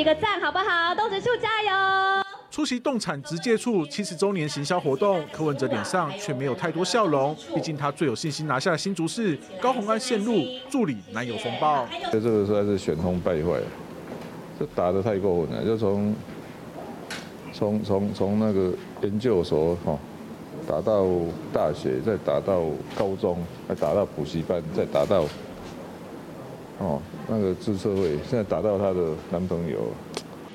[0.00, 0.94] 比个赞好不好？
[0.94, 2.24] 动植处加油！
[2.50, 7.36] 出席动产直接处七十周年行销活动，柯文哲脸上却没有太多笑容。
[7.54, 11.86] 毕竟他最有信心拿下新竹市，高鸿安线路助理男友风暴。
[12.10, 13.60] 这个实在是旋风败坏，
[14.58, 15.62] 这打得太过分了。
[15.66, 16.16] 就从
[17.52, 18.72] 从从从那个
[19.02, 19.98] 研究所哈，
[20.66, 21.04] 打到
[21.52, 22.62] 大学，再打到
[22.96, 23.36] 高中，
[23.68, 25.26] 再打到补习班，再打到
[26.80, 29.92] 哦那个自测会，现在打到她的男朋友。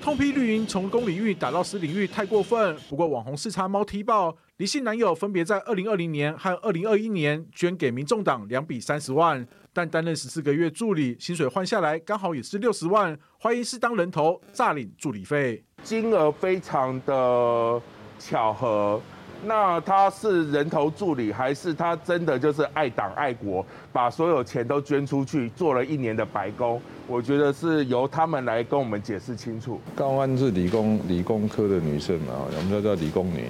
[0.01, 2.75] 痛批绿营从公领域打到私领域太过分。
[2.89, 17.81] 不过网红视察猫踢爆，离姓男友分别在二零二零年和二零二一年捐给民众党两笔三十万，但担任十四个月助理，薪水换下来刚好也是六十万，怀疑是当人头诈领助理费，金额非常的
[18.19, 19.01] 巧合。
[19.45, 26.81] 那他是人头助理，还是他真的就是爱党爱国，把所有钱都捐出去，做了一年的白工？
[27.07, 29.79] 我觉得是由他们来跟我们解释清楚。
[29.95, 33.45] 高安是理工理工科的女生嘛，我们叫叫理工女。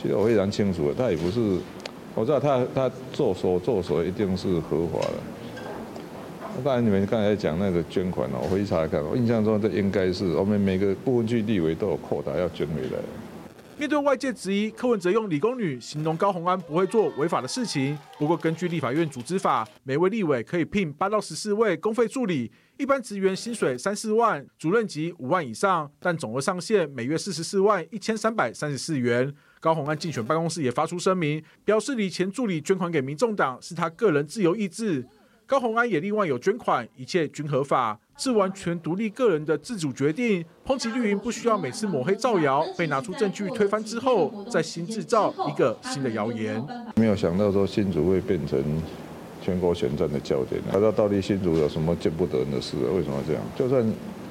[0.00, 1.58] 其实我非常清楚的，她也不是，
[2.14, 5.14] 我知道她她做所做所一定是合法的。
[6.62, 13.02] 当然你们刚才讲那个捐款哦，我回去查看，我印象中这应该是我们每个部分区立委都有扩大要捐回来。
[13.76, 17.98] 面对外界质疑，柯文哲用理工女形容高鸿安不会做违法的事情。
[18.16, 29.34] 不过，根据立法院组织法，每位立委可以聘八到十四位公费助理，一般职员薪水三四万，主任级五万以上，但总额上限每月四十四万一千三百三十四元。
[29.58, 35.04] 高鸿安竞选办公室也发出声明，表示李前助理捐款给民众党是他个人自由意志。
[35.46, 40.42] 高鸿安也另外有捐款，一切均合法，是完全独立个人的自主决定。
[40.66, 46.62] 抨击绿营不需要每次抹黑造谣，被拿出证据推翻之后，再新制造一个新的谣言。
[46.96, 48.58] 没有想到说新竹会变成
[49.42, 50.62] 全国选战的焦点。
[50.72, 52.76] 不知道到底新竹有什么见不得人的事？
[52.78, 53.42] 为什么这样？
[53.54, 53.84] 就算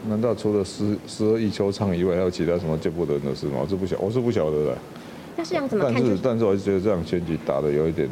[0.09, 3.59] 难道除了十十二亿球场以外，还有其他什么见不得人的事吗？
[3.61, 4.77] 我是不晓，我是不晓得的。
[5.37, 5.93] 那是怎么看？
[5.93, 8.09] 但是，但是我是觉得这样选举打的有一点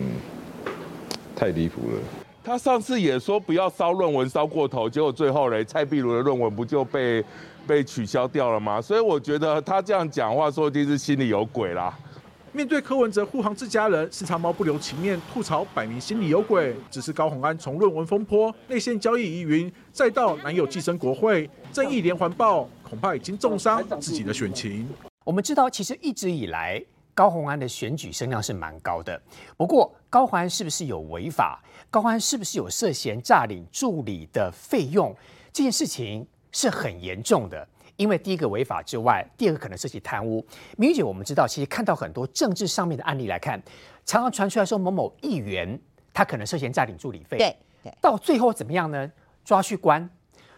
[1.36, 2.21] 太离谱了。
[2.44, 7.24] 他上次也说不要烧论文烧过头，结果最后嘞，蔡壁如的论文不就被
[7.68, 8.82] 被取消掉了吗？
[8.82, 11.96] 所以我觉得他这样讲话，说一定是心里有鬼啦。
[12.52, 16.76] 面对柯文哲护航自家人，视察猫不留情面，吐槽摆明心里有鬼。
[16.90, 24.86] 只是高鸿安从论文风波、内线交易疑云，再到男友寄生国会、正义连环爆，恐怕已经重伤自己的选情。
[25.24, 26.84] 我们知道，其实一直以来。
[27.14, 29.22] 高鸿安的选举声量是蛮高的，
[29.58, 31.62] 不过高鸿安是不是有违法？
[31.90, 35.16] 高鸿安是不是有涉嫌诈领助理的费用？
[35.52, 37.68] 这件事情是很严重的，
[37.98, 40.46] 因为第一个违法之外，第二个可能涉及贪污。
[40.78, 43.62] 明玉姐，我们知道，其实看到很多政治上面的案例来看，
[44.06, 45.80] 常常传出来说某某议员
[46.14, 49.12] 他可能涉嫌诈领助理费，对对，到最后怎么样呢？
[49.44, 50.10] 抓去关。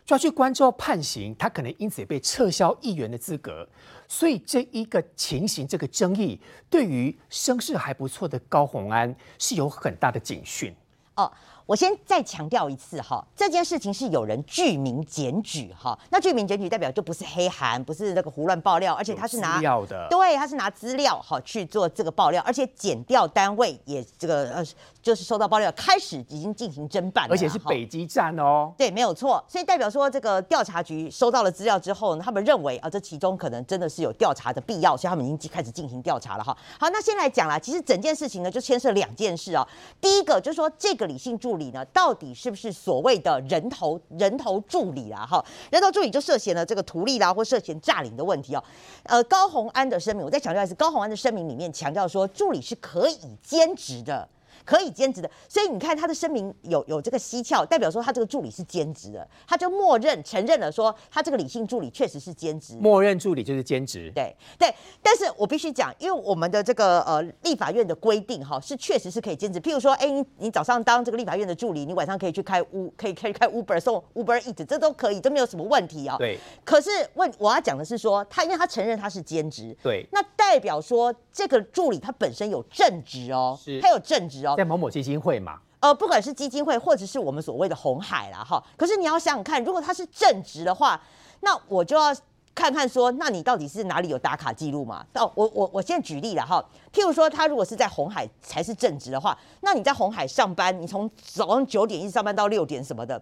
[0.06, 3.66] 抓去关之后判刑，他可能因此也被撤销议员的资格，
[4.14, 10.72] 所以这一个情形，这个争议，对于声势还不错的高洪安是有很大的警讯
[11.16, 11.32] 哦。
[11.66, 24.64] 我先再强调一次哈，这件事情是有人具名检举哈，那具名检举代表就不是黑函，不是那个胡乱爆料，而且他是拿的，对，他是拿资料哈去做这个爆料，而且检调单位也这个呃
[25.02, 36.56] 就是收到爆料，开始已经进行侦办，而且是北极站哦，对，没有错，所以代表说这个调查局收到了资料之后呢，他们认为啊这其中可能真的是有调查的必要，所以他们已经开始进行调查了哈。
[36.78, 39.66] 好，那先来讲啦，其实整件事情呢就牵涉两件事哦，
[40.02, 41.53] 第一个就是说这个理性助。
[41.54, 45.24] 助理呢，到底是不是所谓的人头人头助理啊？
[45.24, 48.64] 哈，人头助理就涉嫌了这个图利啦，或涉嫌诈领的问题哦。
[49.04, 54.28] 呃，高鸿安的声明，我再强调一次，高鸿安的声明里面强调说，助理是可以兼职的。
[54.66, 62.76] 可以兼职的，所以你看他的声明有有这个蹊跷，代表说他这个助理是兼职的，他就默认承认了说他这个理性助理确实是兼职。
[62.76, 64.74] 默认助理就是兼职，对对。
[65.02, 69.60] 但是我必须讲，因为我们的这个呃立法院的规定哈，是确实是可以兼职。
[69.60, 76.16] 譬如说，哎，你你早上当这个立法院的助理，你晚上可以去开乌，可以可以开 Uber 送 Uber Eat，这都可以，都没有什么问题啊。
[76.18, 76.38] 对。
[76.64, 84.53] 可是问我要讲的是说，他因为他承认他是兼职，对，那代表说这个助理他本身有正职哦，是，他有正职哦。
[84.56, 88.64] 在某某基金会嘛，呃，不管是基金会或者是我们所谓的红海啦，哈。
[88.78, 91.00] 可是你要想想看，如果他是正职的话，
[91.42, 92.16] 那我就要
[92.56, 95.06] 看看说，那你到底是哪里有打卡记录嘛？
[95.16, 96.64] 哦，我我我现在举例了哈，
[96.94, 103.22] 譬如说他如果是在红海才是正职的话，那你在红海上班，你从早上九点一直上班到六点什么的，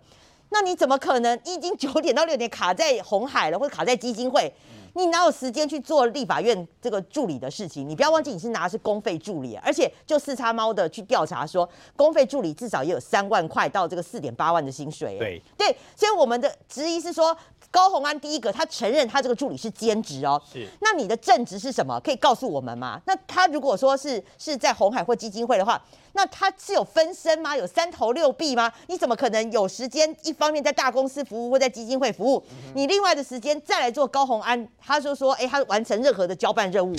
[0.52, 4.54] 那你怎么可能已经九点到六点卡在红海了，或者卡在基金会？
[4.94, 7.88] 你哪有时间去做立法院这个助理的事情？
[7.88, 15.18] 你不要忘记你是拿的是公费助理，而且就四叉猫的去调查说，公费助理至少也有三万块到这个四点八万的薪水。
[15.18, 17.36] 对对，所以我们的质疑是说，
[17.72, 21.98] 高鸿安第一个他承认他这个助理是兼职哦，是那你的正职是什么？
[22.02, 23.02] 可以告诉我们吗？
[23.06, 25.82] 那他如果说是是在红海或基金会的话，
[26.14, 27.56] 那他是有分身吗？
[27.56, 28.70] 有三头六臂吗？
[28.88, 32.44] 你怎么可能有时间一方面在大公司服务或在基金会服务，
[32.76, 34.68] 你另外的时间再来做高鸿安？
[34.78, 36.94] 他就说，哎，他完成任何的交办任务，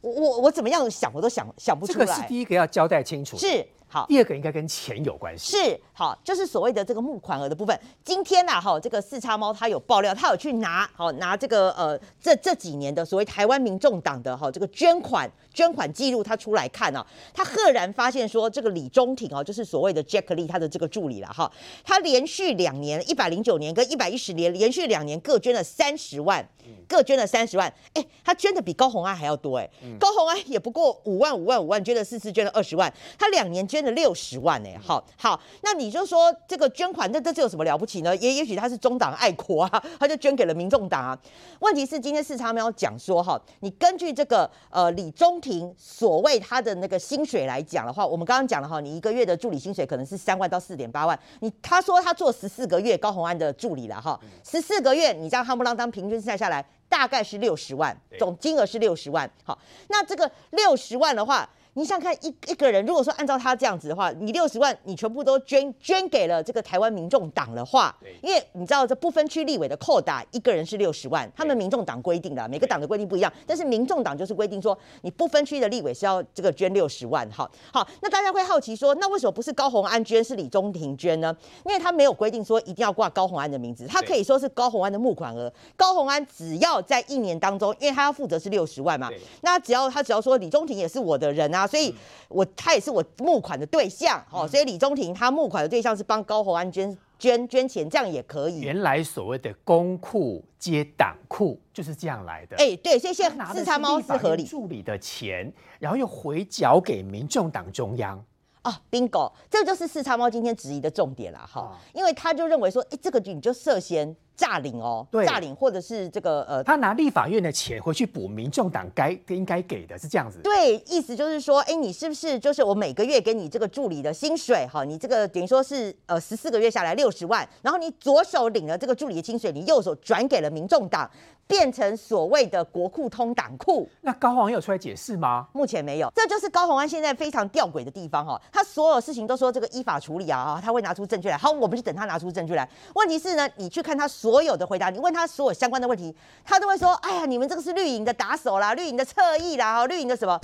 [0.00, 2.22] 我我我怎么样想我都想想不这个是。
[2.22, 5.56] 第一个要交代清楚。，是好，第二个应该跟钱有关系。
[5.56, 7.78] 是好，就是所谓的这个募款额的部分。
[8.04, 21.50] 今天呐、哈，这个四叉猫它有爆料，它有去拿好拿这个呃这这几年的所谓台湾民众党的哈这个捐款捐款记录，他出来看啊，他赫然发现说这个李中庭哦，就是所谓的 Jack Lee 他的这个助理了哈，
[21.84, 26.46] 他连续两年一百零九年跟一百一十年连续两年各捐了三十万。
[26.88, 38.14] 各捐了三十万，哎、他捐的比高红安还要多哎、高红安也不过五万五万五万，捐了四次捐了二十万，他两年捐了六十万哎、好好，那你就说这个捐款，这这这有什么了不起呢？
[38.16, 41.18] 也也许他是中党爱国啊， 他就捐给了民众党啊。
[41.60, 59.30] 问题是今天四叉喵讲说哈，你根据这个呃李中庭所谓他的那个薪水来讲的话，我们刚刚讲了哈，你一个月的助理薪水可能是三万到四点八万，你他说他做十四个月高鸿安的助理了哈，十四个月你这样夯不啷当平均算下来大概是六十万，总金额是六十万。
[59.44, 59.58] 好，
[59.88, 61.48] 那这个六十万的话。
[61.76, 81.36] 你想想看一一个人，如果说按照他这样子的话，你六十万你全部都捐捐给了这个台湾民众党的话，因为你知道这不分区立委的扣打一个人是六十万，他们民众党规定的，每个党的规定不一样，但是民众党就是规定说你不分区的立委是要这个捐六十万，好，好，那大家会好奇说，那为什么不是高红安捐，是李中庭捐呢？
[81.66, 89.10] 因为他没有规定说一定要挂高红安的名字，他可以说是高红安的募款额，高红安只要在一年当中，因为他要负责是六十万嘛，
[89.42, 91.94] 那只要他只要说李中庭也是我的人啊，所以
[92.28, 98.60] 我他也是我募款的对象哦，所以李宗廷他募款的对象是帮高宏安捐捐捐钱，这样也可以。
[98.60, 102.56] 原来所谓的公库接党库就是这样来的。
[102.58, 108.22] 哎、对，所以现他拿的在四叉猫立法是合理助理的钱，然后又回缴给民众党中央。
[108.66, 120.40] 啊，bingo，这就是四叉猫今天质疑的重点啦，哈啊，因为他就认为说，哎、这个你就涉嫌诈领哦，对诈领或者是这个呃他拿立法院的钱回去补民众党该应该给的，是这样子。
[120.42, 124.82] 对，意思就是说，哎，你是不是就是我每个月给你这个助理的薪水哈？
[124.82, 131.08] 你这个等于说是呃十四个月下来六十万，然后你左手领了这个助理的薪水，你右手转给了民众党，
[131.46, 133.88] 变成所谓的国库通党库。
[134.00, 135.46] 那高宏安有出来解释吗？
[135.52, 138.40] 目前没有，这就是高宏安现在非常吊诡的地方哈。
[138.52, 141.36] 他所有事情都说这个依法处理啊，啊他会拿出证据来。
[141.36, 142.68] 好，我们就等他拿出证据来。
[142.94, 146.14] 问题是呢，你去看他所有的回答，你问他所有相关的问题，
[146.44, 150.40] 他都会说：哎呀，你们这个是绿营的打手啦，绿营的侧翼啦，哈，绿营的什么？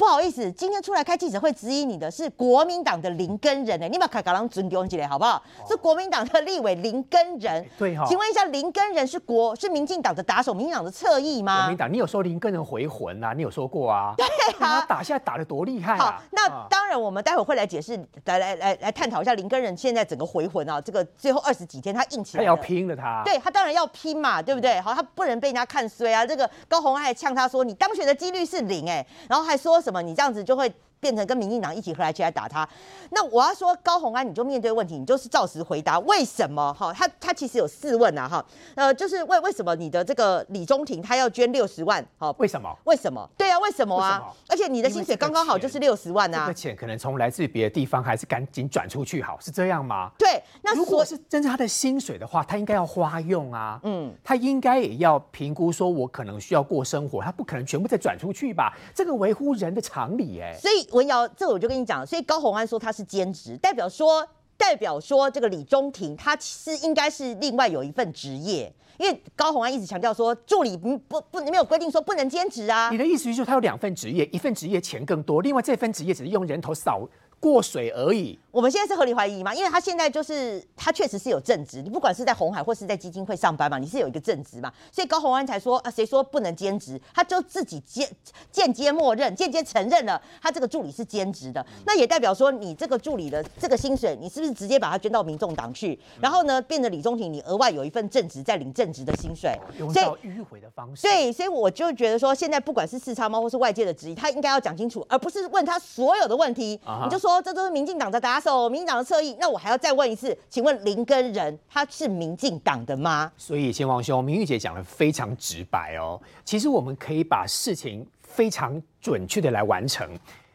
[0.00, 5.42] 不好意思，今天出来开记者会质疑你的是国民党的林根人呢、你把卡卡郎尊丢起来好不好？
[5.68, 7.62] 是国民党的立委林根人。
[7.78, 11.64] 对哈请问一下，林根人是国是民进党的打手，民进党的侧翼吗？
[11.64, 13.34] 国民党，你有说林根人回魂啊？
[13.34, 14.14] 你有说过啊？
[14.16, 14.26] 对
[14.58, 17.94] 他打下来打的多厉害好啊！，那啊当然，我们待会会来解释，
[18.24, 23.20] 来来来来探讨一下林根人现在整个回魂啊，这个最后二十几天他硬起来了他要拼了他。
[23.22, 24.80] 对他当然要拼嘛，对不对？
[24.80, 26.24] 好，他不能被人家看衰啊。
[26.24, 30.72] 这个高鸿安还呛他说，你当选的几率是零哎、然后还说什么你这样子就会。
[31.00, 32.68] 变成跟民进党一起合来起来打他，
[33.10, 36.72] 那我要说高鸿安，你就面对问题，你就是照实回答，为什么？
[36.74, 38.44] 哈，他他其实有四问啊，哈，
[38.74, 42.04] 呃，就是为为什么你的这个李中庭他要捐六十万？
[42.18, 42.74] 好，为什么？
[42.84, 43.28] 为什么？
[43.36, 44.32] 对啊，为什么啊？
[44.48, 49.38] 而且你的薪水刚刚好就是六十万啊这个，钱可能从来自于别的地方，还是赶紧转出去好？
[49.40, 50.10] 是这样吗？
[50.18, 58.72] 对，那如果是真正他的薪水的话，他应该要花用啊，嗯嗯，他应该也要评估说，我可能需要过生活，他不可能全部再转出去吧？
[58.94, 78.38] 这个维护人的常理、哎，所以文瑶，这个我就跟你讲，所以高红安说他是兼职，代表说代表说这个李中庭他是应该是另外有一份职业，因为高红安一直强调说助理不不不没有规定说不能兼职啊你，的意思就是他有两份职业，一份职业钱更多，另外这份职业只是用人头扫过水而已。
[78.50, 79.54] 我们现在是合理怀疑吗？
[79.54, 87.00] 因为他现在就是他确实是有正职，你不管是在红海或是在基金会上班嘛，你是有一个正职嘛，所以高鸿安才说啊，谁说不能兼职？
[87.14, 88.08] 他就自己间
[88.50, 95.98] 间接默认、间接承认了他这个助理是兼职的，那也代表说你这个助理的这个薪水，你是不是直接把它捐到民众党去？
[96.20, 106.78] 然后呢，变得李宗廷你额外有一份正职在领正职的薪水，用所以到迂回的方式，对，所以我就觉得说，现在不管是四叉猫或是外界的质疑，他应该要讲清楚，而不是问他所有的问题。
[107.04, 113.30] 你就说说这都是民进党的手，民党的侧翼，那我还要再问一次，请问林根仁他是民进党的吗？
[113.36, 116.20] 所以千王兄，明玉姐讲的非常直白哦。
[116.44, 120.08] 其实我们可以把事情非常准确的来完成，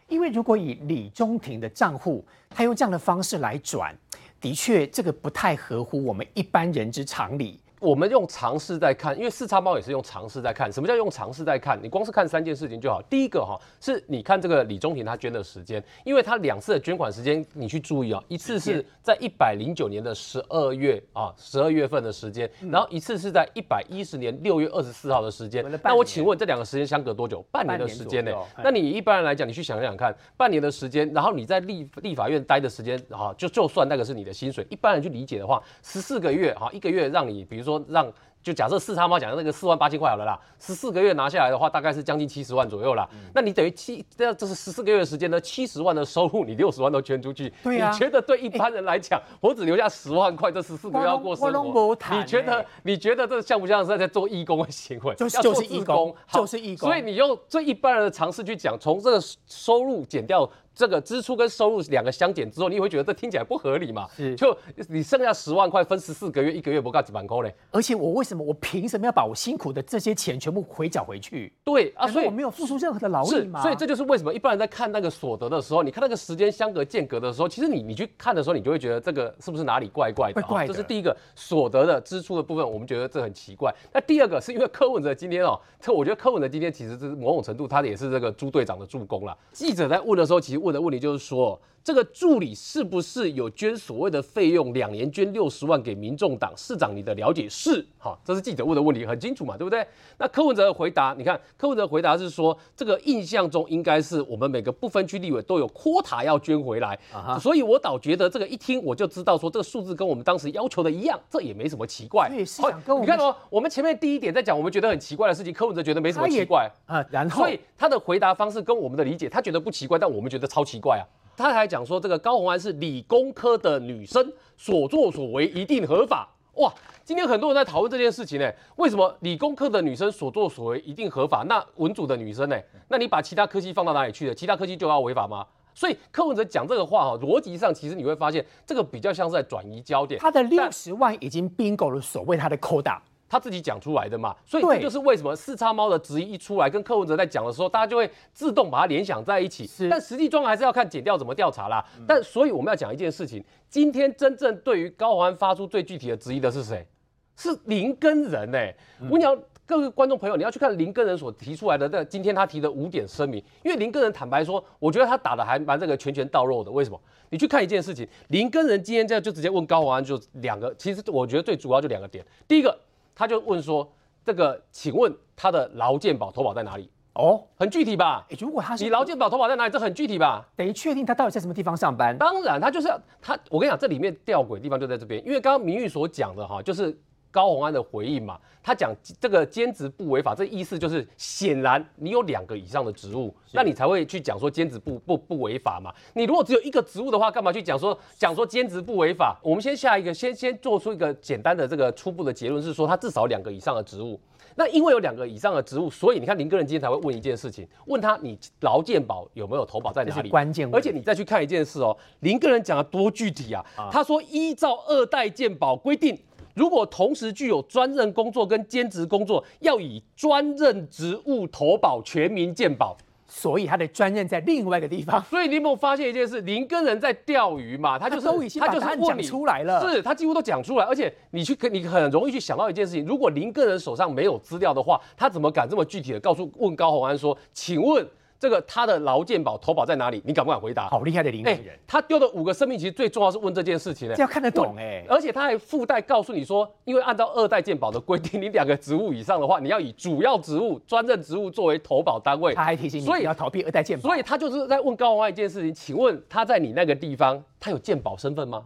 [0.08, 3.96] 因为如果以李中庭的账户，他用这样的方式来转，
[4.42, 7.60] 的确这个不太合乎我们一般人之常理。
[7.86, 10.74] 我们用尝试在看，因为四叉猫也是用尝试在看。
[10.74, 11.80] 什么叫用尝试在看？
[11.84, 13.00] 你光是看三件事情就好。
[13.08, 25.64] 第一个哈，是你看这个李中庭他捐的时间，因为他两次的捐款时间，你去注意啊，一次是在一百零九年的十二月啊，十二月份的时间，然后一次是在一百一十年六月二十四号的时间。
[25.84, 27.46] 那我请问这两个时间相隔多久？
[27.52, 28.32] 半年的时间呢？
[28.64, 38.12] 那你一般人来讲，你去想想看，半年的时间，然后你在立立法院待的时间啊，就就算那个是你的薪水，一般人去理解的话，十四个月哈，一个月让你，比如说让。
[38.46, 43.10] 就假设四叉猫讲的那个四万八千块好了啦，十四个月拿下来的话，大概是将近七十万左右啦。
[43.34, 47.52] 那你等于七，这这是十四个月的时间呢，七十万的收入，你六十万都捐出去？
[47.64, 55.16] 你觉得对一般人来讲，我只留下十万块，这十四个月要过生活，你觉得你觉得这像不像是在做义工的行为？
[55.16, 56.88] 就是就是义工，就是义工。
[56.88, 60.48] 所以你用最一般人的常识去讲，从这个收入减掉。
[60.76, 64.08] 这个支出跟收入两个相减之后，你会觉得这听起来不合理嘛？
[64.16, 64.56] 是，就
[64.90, 67.56] 你剩下十万块分十四个月，一个月不够几万块嘞。
[67.72, 71.52] 而且我为什么我凭什么要把我辛苦的这些钱全部回缴回去？
[71.64, 73.62] 对啊，所以我没有付出任何的劳力嘛？
[73.62, 80.42] 所以这就是为什么一般人在看那个所得的时候，你看那个时间相隔间隔的时候，其实你你去看的时候，你就会觉得这个是不是哪里怪怪的？
[80.42, 80.74] 怪怪的。
[80.74, 83.74] 这是第一个所得的支出的部分，我们觉得这很奇怪。
[83.94, 89.38] 那第二个是因为柯文哲今天哦，这我觉得柯文哲今天其实是某种程度他也是这个朱队长的助攻了。
[89.54, 91.60] 记者在问的时候，其实我的问题就是说。
[91.86, 94.74] 这个助理是不是有捐所谓的费用？
[94.74, 97.86] 两年捐六十万给民众党市长，你的了解是？
[98.00, 99.86] 哈，这是记者问的问题，很清楚嘛，对不对？
[100.18, 106.98] 那柯文哲的回答，你看柯文哲回答是说，这个印象中应该是我们每个不分区立委都有 quota 要捐回来，
[107.40, 112.28] 所以我倒觉得这个一听我就知道说这个数字跟我们当时要求的一样，这也没什么奇怪。
[112.30, 121.06] 对，是想跟我你看哦，我们前面第一点在讲我们觉得很奇怪的事情，柯文哲觉得没什么奇怪啊，然后所以他的回答方式跟我们的理解，他觉得不奇怪，但我们觉得超奇怪啊。
[121.36, 126.30] 他还讲说，这个高红安是理工科的女生，所作所为一定合法。
[126.56, 126.74] 哇，
[127.04, 128.50] 今天很多人在讨论这件事情呢。
[128.78, 131.44] 为什么理工科的女生所作所为一定合法？
[131.50, 132.58] 那文组的女生呢？
[132.88, 134.34] 那你把其他科技放到哪里去了？
[134.34, 135.46] 其他科技就要违法吗？
[135.74, 140.18] 所以柯文哲讲这个话哈，逻辑上其实你会发现，这个比较像是在转移焦点。
[140.22, 142.98] 他的六十万已经 bingo 了所谓他的 quota。
[143.36, 149.68] 他自己讲出来的嘛，所以这就是为什么四叉猫的质疑一出来，跟柯文哲在讲的时候，大家就会自动把它联想在一起。
[149.68, 151.84] 是，但实际状况还是要看检调怎么调查啦。
[152.08, 156.88] 但所以我们要讲一件事情，今天真正对于高环发出最具体的质疑的是谁？
[157.36, 158.74] 是林根人哎。
[159.10, 166.72] 我讲各位观众朋友，你要去看林根人所提出来的，那今天他提的五点声明，因为林根人坦白说，我觉得他打的还蛮这个拳拳到肉的。
[166.72, 166.98] 为什么？
[167.32, 172.80] 你去看一件事情，林根人今天这样就直接问高宏安，就两个，其实我觉得最主要就两个点，第一个。
[173.16, 173.92] 他就问说
[174.24, 176.90] ：“这个，请问他的劳健保投保在哪里？
[177.14, 178.28] 哦，很具体吧？
[178.40, 180.46] 如果他是你劳健保投保在哪里，这很具体吧？
[180.56, 182.18] 等于确定他到底在什么地方上班？
[182.18, 182.88] 当然，他就是
[183.22, 183.40] 他。
[183.50, 186.96] 我跟你讲，这里面吊诡的地方就在这边，因为刚刚明玉所讲的哈，就是。”
[187.36, 195.94] 高鸿安的回应嘛，他讲这个兼职不违法，这意思就是显然你有两个以上的职务，那你才会去讲说兼职不不不违法嘛。
[196.14, 199.38] 你如果只有一个职务的话，干嘛去讲说讲说兼职不违法？
[199.44, 204.18] 我们先下一个，先先做出一个简单的这个初步的结论，是说他至少两个以上的职务。
[204.58, 210.30] 那因为有两个以上的职务，所以你看林个人今天才会问一件事情，问他你劳健保有没有投保在哪里？
[210.30, 210.70] 关键。
[210.74, 213.62] 而且你再去看一件事哦，林个人讲的多具体啊，
[213.92, 216.18] 他说依照二代健保规定。
[216.56, 222.96] 如果同时具有专任工作跟兼职工作，要以专任职务投保全民健保，
[223.28, 225.22] 所以他的专任在另外一个地方。
[225.26, 226.40] 所以你有没有发现一件事？
[226.42, 238.08] 林根人在钓鱼嘛，他就是他就是讲出来了，是他几乎都讲出来，而且你去你很容易去想到一件事情：如果林根人手上没有资料的话，他怎么敢这么具体的告诉问高鸿安说，请问？
[238.46, 240.22] 这个他的劳健保投保在哪里？
[240.24, 240.88] 你敢不敢回答？
[240.88, 245.04] 好厉害的林人，他丢的五个生命其实最重要是问这件事情呢，这要看得懂哎。
[245.10, 252.54] 而且他还附带告诉你说，因为按照二代健保的规定，你两个职务以上的话，你要以主要职务、专任职务作为投保单位。
[252.54, 254.08] 他还提醒你，所以要逃避二代健保。
[254.08, 258.66] 所以他就是在问高宏安一件事情，请问他在你那个地方，他有健保身份吗？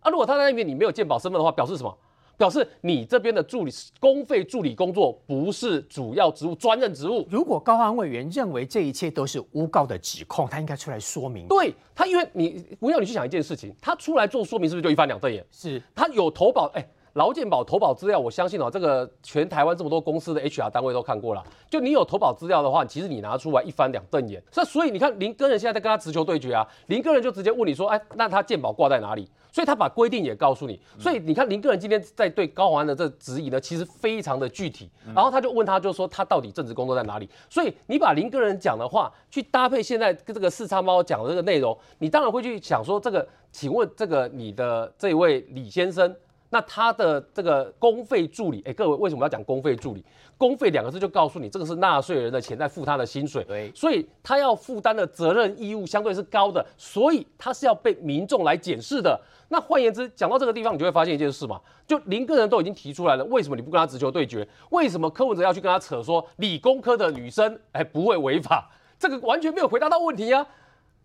[0.00, 1.94] 啊，如果他在那边你没有健保身份的话，表示什么？
[2.38, 7.26] 表示你这边的助理公费助理工作不是主要职务专任职务。
[7.28, 11.48] 如果高安委员认为这一切都是诬告的指控，他应该出来说明。
[11.48, 15.44] 对他，因为你不要你去想一件事情，他出来做说明是不是就一翻两瞪眼？
[15.50, 21.44] 是他有投保，哎，劳健保投保资料，我相信哦，这个全台湾这么多公司的 HR 单位都看过了。
[21.68, 24.42] 就你有投保资料的话，其实你拿出来一翻两瞪眼。
[24.54, 29.28] 那所以你看林根人现在在跟他直球对决啊，林根人就直接问你说，哎，那他健保挂在哪里？
[29.50, 30.78] 所以他把规定也告诉你。
[30.98, 34.88] 所以你看林根人今天在对高宏安的这质疑呢，其实非常的具体。
[35.14, 37.28] 然后他就问他，就说他到底正职工作在哪里？
[37.48, 46.14] 所以你把林根人讲的话去搭配现在跟这个四叉猫讲的这个内容，你当然会去想说，这个，请问这个你的这位李先生。
[46.50, 50.04] 那他的这个公费助理，哎，各位为什么要讲公费助理？
[50.36, 59.20] 公费两个字就告诉你，这个是纳税人的钱在付他的薪水，对，所以他要负担的责任义务相对是高的，所以他是要被民众来检视的。
[59.48, 64.46] 那换言之，讲到这个地方，你就会发现一件事嘛，就林个人都已经提出来了，为什么你不跟他直球对决？
[64.70, 68.70] 为什么柯文哲要去跟他扯说理工科的女生哎不会违法？
[68.98, 70.46] 这个完全没有回答到问题啊。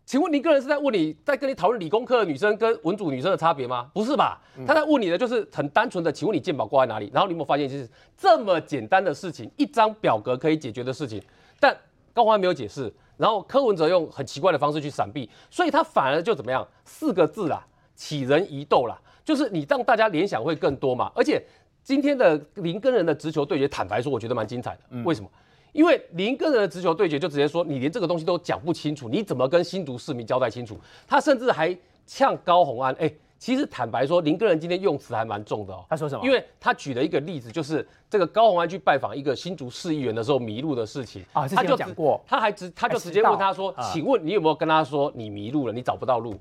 [0.06, 3.90] 请问你个人是在问你在跟你讨论理工科的女生跟文组女生的差别吗？
[3.94, 4.42] 不是吧？
[4.68, 7.10] 他在问你的就是很单纯的，请问你健保挂在哪里？
[7.14, 11.22] 然后你有没有发现，就是这么简单的事情，一张表格可以解决的事情，
[11.60, 11.76] 但
[12.14, 16.68] 高欢没有解释，然后柯文哲用很奇怪的方式去闪避，所以他反而就怎么样？
[16.84, 21.10] 四个字啦，起人疑窦啦，就是你让大家联想会更多嘛。
[21.16, 21.42] 而且
[21.82, 25.04] 今天的林跟人的直球对决，坦白说，我觉得蛮精彩的。
[25.04, 25.30] 为什么？
[25.74, 30.78] 因为林个人的直球对决就直接说，你连这个东西都讲不清楚，你怎么跟新竹市民交代清楚？
[31.08, 31.76] 他甚至还
[32.06, 35.84] 呛高红安，哎，其实坦白说，林个人今天用词还蛮重的哦。
[35.90, 36.24] 他说什么？
[36.24, 46.40] 因为他举了一个例子，就是这个高红安去拜访一个新竹市议员的时候迷路的事情啊，他就讲过，他还直他就直接问他说，请问你有没有跟他说你迷路了，你找不到路？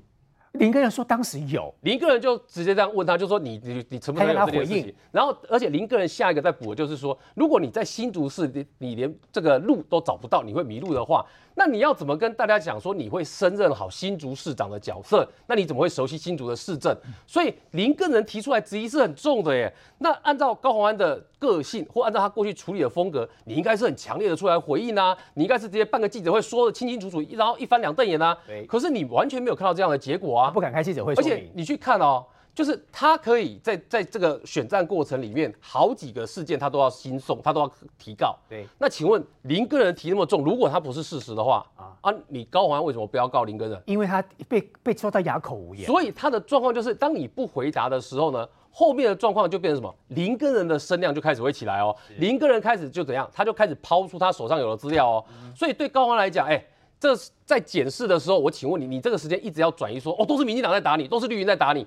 [0.53, 4.95] 林根人说当时有，林根人就直接这样问他，就说你你你承不承认这件事情？
[5.11, 11.25] 然后而且林根人下一个再补的，就是说，如果你在新竹市，你你连这个路都找不到，你会迷路的话。
[11.55, 15.27] 那你要怎么跟大家讲说你会胜任好新竹市长的角色？
[15.47, 16.95] 那你怎么会熟悉新竹的市政？
[17.27, 19.73] 所以林根人提出来质疑是很重的耶。
[19.99, 28.37] 那按照高鸿安的个性，或按照他过去处理的风格，你应该是很强烈的出来回应啊，你应该是直接办个记者会，说的清清楚楚，然后一翻两瞪眼啊。
[28.67, 31.13] 可是你完全没有看到这样的结果啊，不敢开记者会。
[31.13, 32.25] 而且你去看哦。
[32.53, 38.37] 就是他可以在在这个选战过程里面，好几个事件他都要新送，他都要提告。
[38.47, 43.81] 对，那请问林个人提那么重，如果他不是事实的话，啊啊，你高环为什么不要告林个人？
[43.85, 45.85] 因为他被被说到哑口无言。
[45.87, 49.95] 所以他的状况就是，当你不回答的时候呢，后面的状况就变成什么？
[50.09, 51.95] 林个人的声量就开始会起来哦。
[52.17, 53.27] 林个人开始就怎样？
[53.33, 55.25] 他就开始抛出他手上有的资料哦。
[55.55, 56.63] 所以对高环来讲，哎，
[56.99, 61.85] 这在检视的时候，我请问你，你这个时间一直要转移说，哦，都是民进党在打你，都是绿营在打你。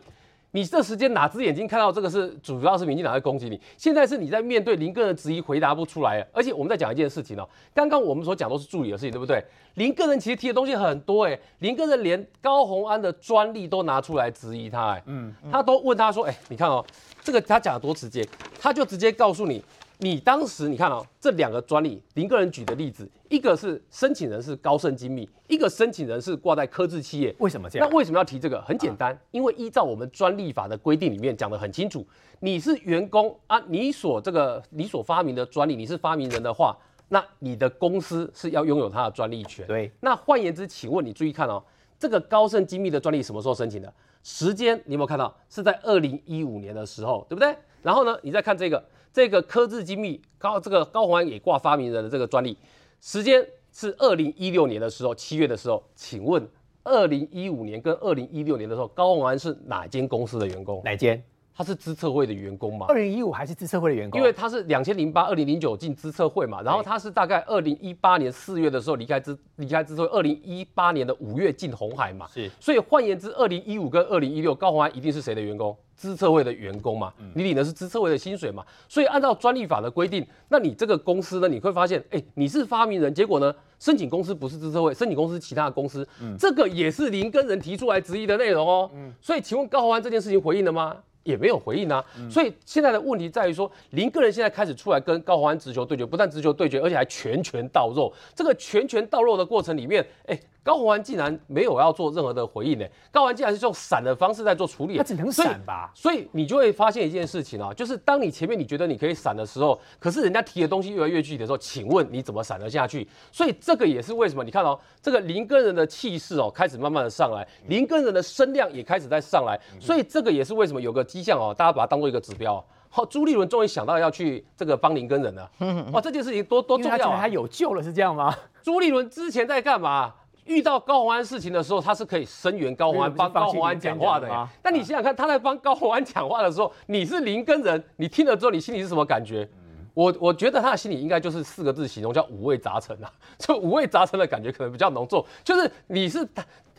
[0.56, 3.60] 你这时间哪只眼睛看到这个是主要是民进党在攻击你？
[3.76, 9.44] 现在是你在面对林个人质疑回答不出来，而且我们在讲一件事情哦，刚刚我们所讲都是助理的事情，对不对？
[9.74, 16.82] 林个人其实提的东西很多哎，林个人连高宏安的专利都拿出来质疑他哎，嗯，他都问他说，哎，你看哦，
[17.22, 18.26] 这个他讲的多直接，
[18.58, 19.62] 他就直接告诉你。
[19.98, 27.34] 你当时你看哦，这两个专利，林个人举的例子，一个是申请人是高盛精密，一个申请人是挂在科智企业。
[27.38, 27.88] 为什么这样？
[27.88, 28.60] 那为什么要提这个？
[28.60, 32.06] 很简单，因为依照我们专利法的规定里面讲得很清楚，
[32.40, 36.76] 你是员工啊，你所这个你所发明的专利，你是发明人的话，
[37.08, 39.66] 那你的公司是要拥有它的专利权。
[39.66, 39.90] 对。
[40.00, 41.62] 那换言之，请问你注意看哦，
[41.98, 43.90] 这个高盛精密的专利什么时候申请的？
[44.22, 45.34] 时间你有没有看到？
[45.48, 47.56] 是在二零一五年的时候，对不对？
[47.80, 48.84] 然后呢，你再看这个。
[49.16, 52.54] 这个科智精密高这个高宏安也挂发明人的这个专利，
[53.00, 56.46] 时间是二零一六年的时候，七月的时候，请问
[56.84, 60.82] 二零一五年跟二零一六年的时候，高宏安是哪间公司的员工？
[60.84, 61.24] 哪间？
[61.56, 62.84] 他是资策会的员工嘛？
[62.88, 64.20] 二零一五还是资策会的员工？
[64.20, 72.26] 因为他是两千零八、二零零九进资策会嘛，然后他是大概二零一八年四月的时候离开资离开资策会，二零一八年的五月进红海嘛。
[72.28, 75.74] 是，所以换言之，二零一五跟二零一六，高宏安一定是谁的员工？
[75.94, 86.06] 资策会的员工嘛，你领的是资策会的薪水嘛，所以按照专利法的规定，那你这个公司呢，你会发现，哎，你是发明人，结果呢，申请公司不是资策会，申请公司其他的公司，
[86.38, 88.90] 这个也是林根人提出来质疑的内容哦。
[89.22, 90.98] 所以，请问高宏安这件事情回应了吗？
[91.26, 92.02] 也没有回应啊。
[92.30, 98.10] 所以现在的问题在于说，林个人现在开始出来跟高华安直球对决，不但直球对决，而且还拳拳到肉。
[98.34, 100.40] 这个拳拳到肉的过程里面，哎。
[100.66, 102.84] 高宏安竟然没有要做任何的回应呢？
[103.12, 105.92] 高宏安竟然是用闪的方式在做处理，他只能闪吧？
[105.94, 113.06] 所以你就会发现一件事情啊，就是当你前面你觉得你可以闪的时候，可是人家提的东西越来越具体的时候，请问你怎么闪得下去？
[113.30, 122.64] 所以这个也是为什么你看哦这个林根人的气势哦，开始慢慢的上来，林根人的声量也开始在上来，所以这个也是为什么有个迹象哦，大家把它当做一个指标。
[122.88, 125.50] 好，朱立伦终于想到要去这个帮林根人了，
[125.92, 127.20] 哇，这件事情多多重要啊！
[127.20, 128.34] 他有救了是这样吗？
[128.62, 130.14] 朱立伦之前在干嘛？
[130.46, 134.48] 遇到高虹安事情的时候，他是可以声援高虹安，帮高虹安讲话的。
[134.62, 139.48] 但你想想看，他在帮高虹安讲话的时候，你是林根人，你听了之后，你心里是什么感觉？
[139.94, 143.10] 我我觉得他的心里应该就是四个字形容，叫五味杂陈啊。
[143.38, 146.26] 就五味杂陈的感觉可能比较浓重，就是你是。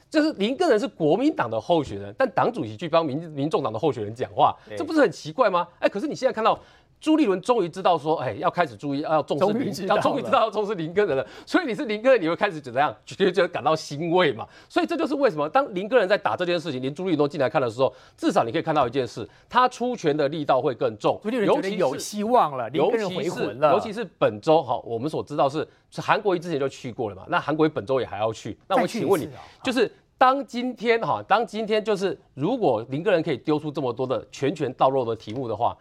[0.09, 5.67] 就是林根人是国民党的候选人，但党主席去帮民民众党的候选人讲话，这不是很奇怪吗？
[5.79, 6.57] 哎，可是你现在看到
[6.99, 11.25] 朱立伦终于知道说，哎，要开始注意，要重视林要终于知道要重视林根人了。
[11.45, 12.93] 所以你是林根人，你会开始怎么样？
[13.05, 14.47] 觉得觉得感到欣慰嘛？
[14.67, 28.57] 所以这就是为什么当林根人在打这件事情，连朱立伦都进来看的时候，至少你可以看到一件事，他出拳的力道会更重，朱立伦觉得有希望了，林人回魂了，尤其是本周哈，我们所知道是是韩国瑜之前就去过了嘛，那韩国瑜本周也还要去。
[28.67, 29.29] 那我请问你
[29.63, 35.77] 就是当今天哈，当今天就是如果林个人可以丢出这么多的拳拳到肉的题目的话，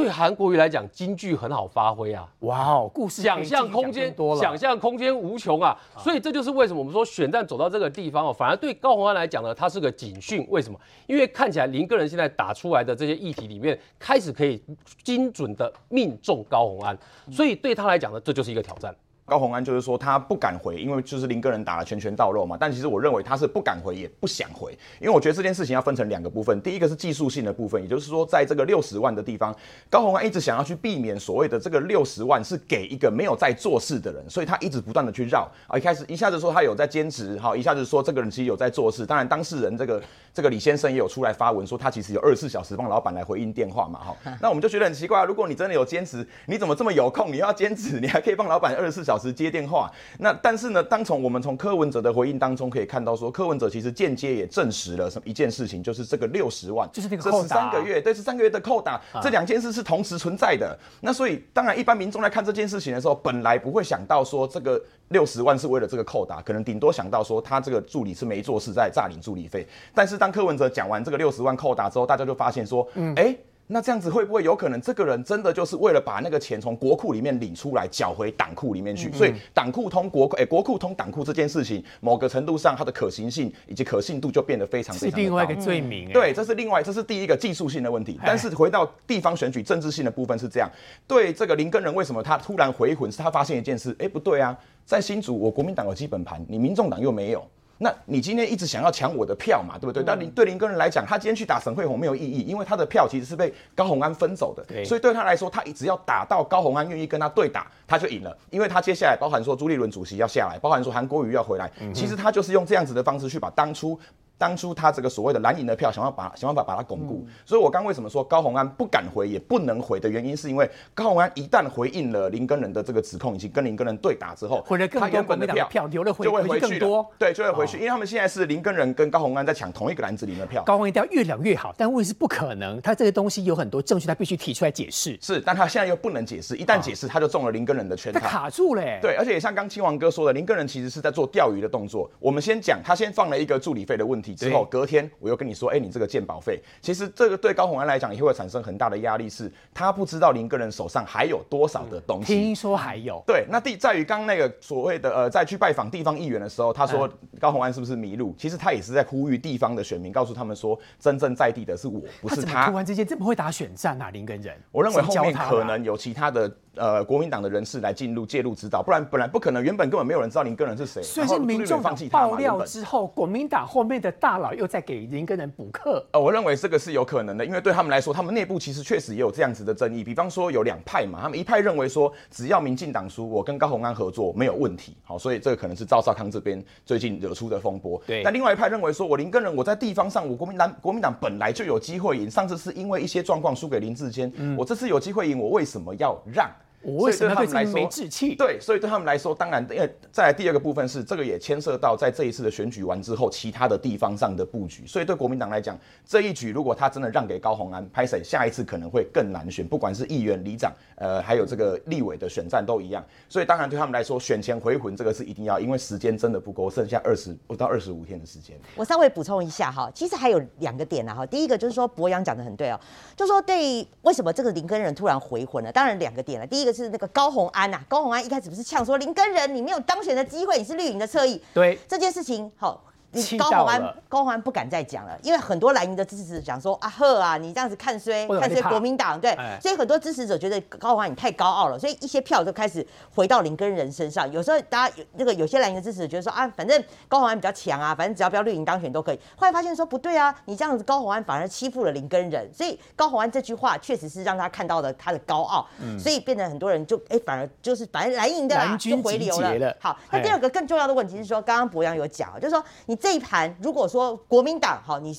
[0.00, 2.26] 对韩国瑜来讲，京剧很好发挥啊。
[2.40, 5.78] 哇哦，故事想象空间多了，想象空间无穷啊！
[5.98, 10.46] 所以这就是为什么我们说选战走到这个地方哦，反而对高鸿安来讲呢，他是个警讯。
[10.48, 10.80] 为什么？
[11.06, 14.62] 因为看起来林个人现在打出来的这些议题里面，开始可以
[15.02, 16.96] 精准的命中高鸿安，
[17.30, 18.96] 所以对他来讲呢，这就是一个挑战。
[19.30, 22.56] 高虹安就是说他不敢回，因为就是林个人打了拳拳到肉嘛。
[22.58, 26.60] 但其实我认为他是不敢回，也不想回，因为我觉得这件事情要分成两个部分。
[26.62, 29.54] 第一个是技术性的部分，也就是说，在这个六十万的地方，
[29.88, 35.78] 高虹安一直想要去避免所谓的这个六十万是给一个没有在做事的人，所以他一直不断的去绕啊。
[35.78, 39.06] 一开始一下子说他有在兼职，哈，一下子说这个人其实有在做事。
[39.06, 40.02] 当然，当事人这个
[40.34, 44.16] 这个李先生也有出来发文说，他其实有二十四小时帮老板来回应电话嘛，哈。
[44.42, 47.32] 那我们就觉得很奇怪，如果你真的有兼职，你怎么这么有空？
[47.32, 49.90] 你要兼职，你还可以帮老板二十四小时接电话。
[50.18, 60.78] 那但是呢，当从我们从柯文哲的回应当中可以看到说，柯文哲其实间接也证实了什么一件事情，就是这个六十万，就是那个这十扣打三个月，对，是三个月的扣打，这两件事是同时存在的。
[61.00, 69.66] 那所以当然一般民众来看这件事情的时候，本来不会想到说这个六十万是为了这个扣打，可能顶多想到说他这个助理是没做事在诈领助理费。
[69.94, 73.34] 但是当柯文哲讲完这个六十万扣打之后，大家就发现说，哎、
[73.72, 79.12] 那这样子会不会有可能，这个人真的就是为了把那个钱从国库里面领出来，缴回党库里面去？
[79.12, 88.18] 所以党库通国库，哎、国库通党库这件事情，某个程度上它的可行性以及可信度就变得非常非是常的高另外一个罪名，哎对，这是另外，这是第一个技术性的问题。
[88.26, 90.68] 但是回到地方选举政治性的部分是这样，
[91.06, 93.10] 对这个林根人为什么他突然回魂？
[93.12, 97.46] 是他发现一件事，哎，不对啊，在新竹我国民党有基本盘，你民众党又没有。
[97.82, 100.02] 那你今天一直想要抢我的票嘛，对不对？
[100.04, 113.98] 但林对林根人来讲，他今天去打沈惠红没有意义，因为他的票其实是被高鸿安分走的，所以对他来说，他只要打到高鸿安愿意跟他对打，他就赢了，因为他接下来包含说朱立伦主席要下来，包含说韩国瑜要回来，其实他就是用这样子的方式去把当初。
[114.40, 127.06] 当初他这个所谓的蓝营的票，想要把想办法把它巩固，所以我刚为什么说高虹安不敢回也不能回的原因，是因为高虹安一旦回应了林根人的这个指控，以及跟林根人对打之后，回了更多本的国民党的票留了回就会回去多。
[127.18, 127.80] 对，就会回去，哦。
[127.80, 138.20] 因为他们现在是林根人跟高虹安在抢同一个篮子里的票，高虹一定要越讲越好，但问题是不可能，他这个东西有很多证据，他必须提出来解释，是，但他现在又不能解释，一旦解释他就中了林根人的圈套。
[138.20, 138.38] 他套。
[138.38, 138.98] 卡住嘞。
[139.02, 142.10] 对，而且也像刚亲王哥说的，林根人其实是在做钓鱼的动作。
[142.18, 152.34] 我们先讲，他先放了一个助理费的问题，之后隔天我又跟你说，哎、你这个鉴保费，其实这个对高虹安来讲也会产生很大的压力，是他不知道林根人手上还有多少的东西。
[152.34, 158.34] 听说还有，对，那第在于刚那个所谓的呃，在去拜访地方议员的时候，他说高虹安是不是迷路？
[158.38, 162.76] 其实他也是在呼吁地方的选民，告诉他们说，真正在地的是我，不是他他突。
[162.76, 164.10] 然之间这么会打选战啊？
[164.10, 171.02] 林根人，我认为后面可能有其他的呃国民党的人士来进入介入指导，不然本来不可能，原本根本没有人知道林根人是谁。
[171.02, 176.04] 所以是民众党放弃他爆料之后，国民党后面的大佬又在给林根人补课。
[176.12, 180.04] 呃，我认为这个是有可能的，因为对他们来说，他们内部其实确实也有这样子的争议。
[180.04, 188.00] 比方说有两派嘛，他们一派认为说，只要民进党输，我跟高鸿安合作没有问题，好，所以这个可能是赵少康这边最近惹出的风波。
[188.06, 196.48] 对但另外一派认为说，我林根人我在地方上，我国民党国民党本来就有机会赢，上次是因为一些状况输给林志坚，我这次有机会赢，我为什么要让？
[196.82, 198.34] 嗯我为什么要所以他们来说没志气？
[198.34, 204.86] 对，所以对他们来说，当然，因为再来第二个部分是这个也牵涉到在这一次的选举完之后，其他的地方上的布局。
[204.86, 213.04] 所以对国民党来讲，这一局如果他真的让给高鸿安，拍谁下一次可能会更难选，不管是议员、里长，呃，还有这个立委的选战都一样。
[213.28, 218.56] 所以当然对他们来说，选前回魂这个是一定要，因为时间真的不够，剩下二十不到二十五天的时间。
[218.74, 221.26] 我稍微补充一下哈，其实还有两个点啊哈。
[221.26, 222.80] 第一个就是说博洋讲的很对哦，
[223.14, 225.70] 就说对为什么这个林根人突然回魂了？
[225.70, 232.84] 当然两个点了，第一个是那个高红安呐、高红安一开始不是呛说林根人你没有当选的机会，你是绿营的侧翼，对，这件事情好。
[233.12, 244.30] 你高宏安高宏安不敢再讲了，因为很多蓝营的支持者讲说啊呵啊，你这样子看衰看衰国民党，对哎，所以很多支持者觉得高宏安你太高傲了，所以一些票就开始回到林根人身上。
[244.30, 249.18] 有时候大家有那个有些蓝营的支持者觉得说啊，反正高宏安比较强啊，反正只要不要绿营当选都可以。
[249.36, 255.66] 后来发现说不对啊，你这样子高宏安反而欺负了林根人，所以高宏安这句话确实是让他看到了他的高傲，
[255.98, 265.18] 所以变得很多人就哎反而就是反正蓝营的啦就回流了好，那第二个更重要的问题是说，刚刚博洋有讲，就是说你这一盘如果说国民党好，你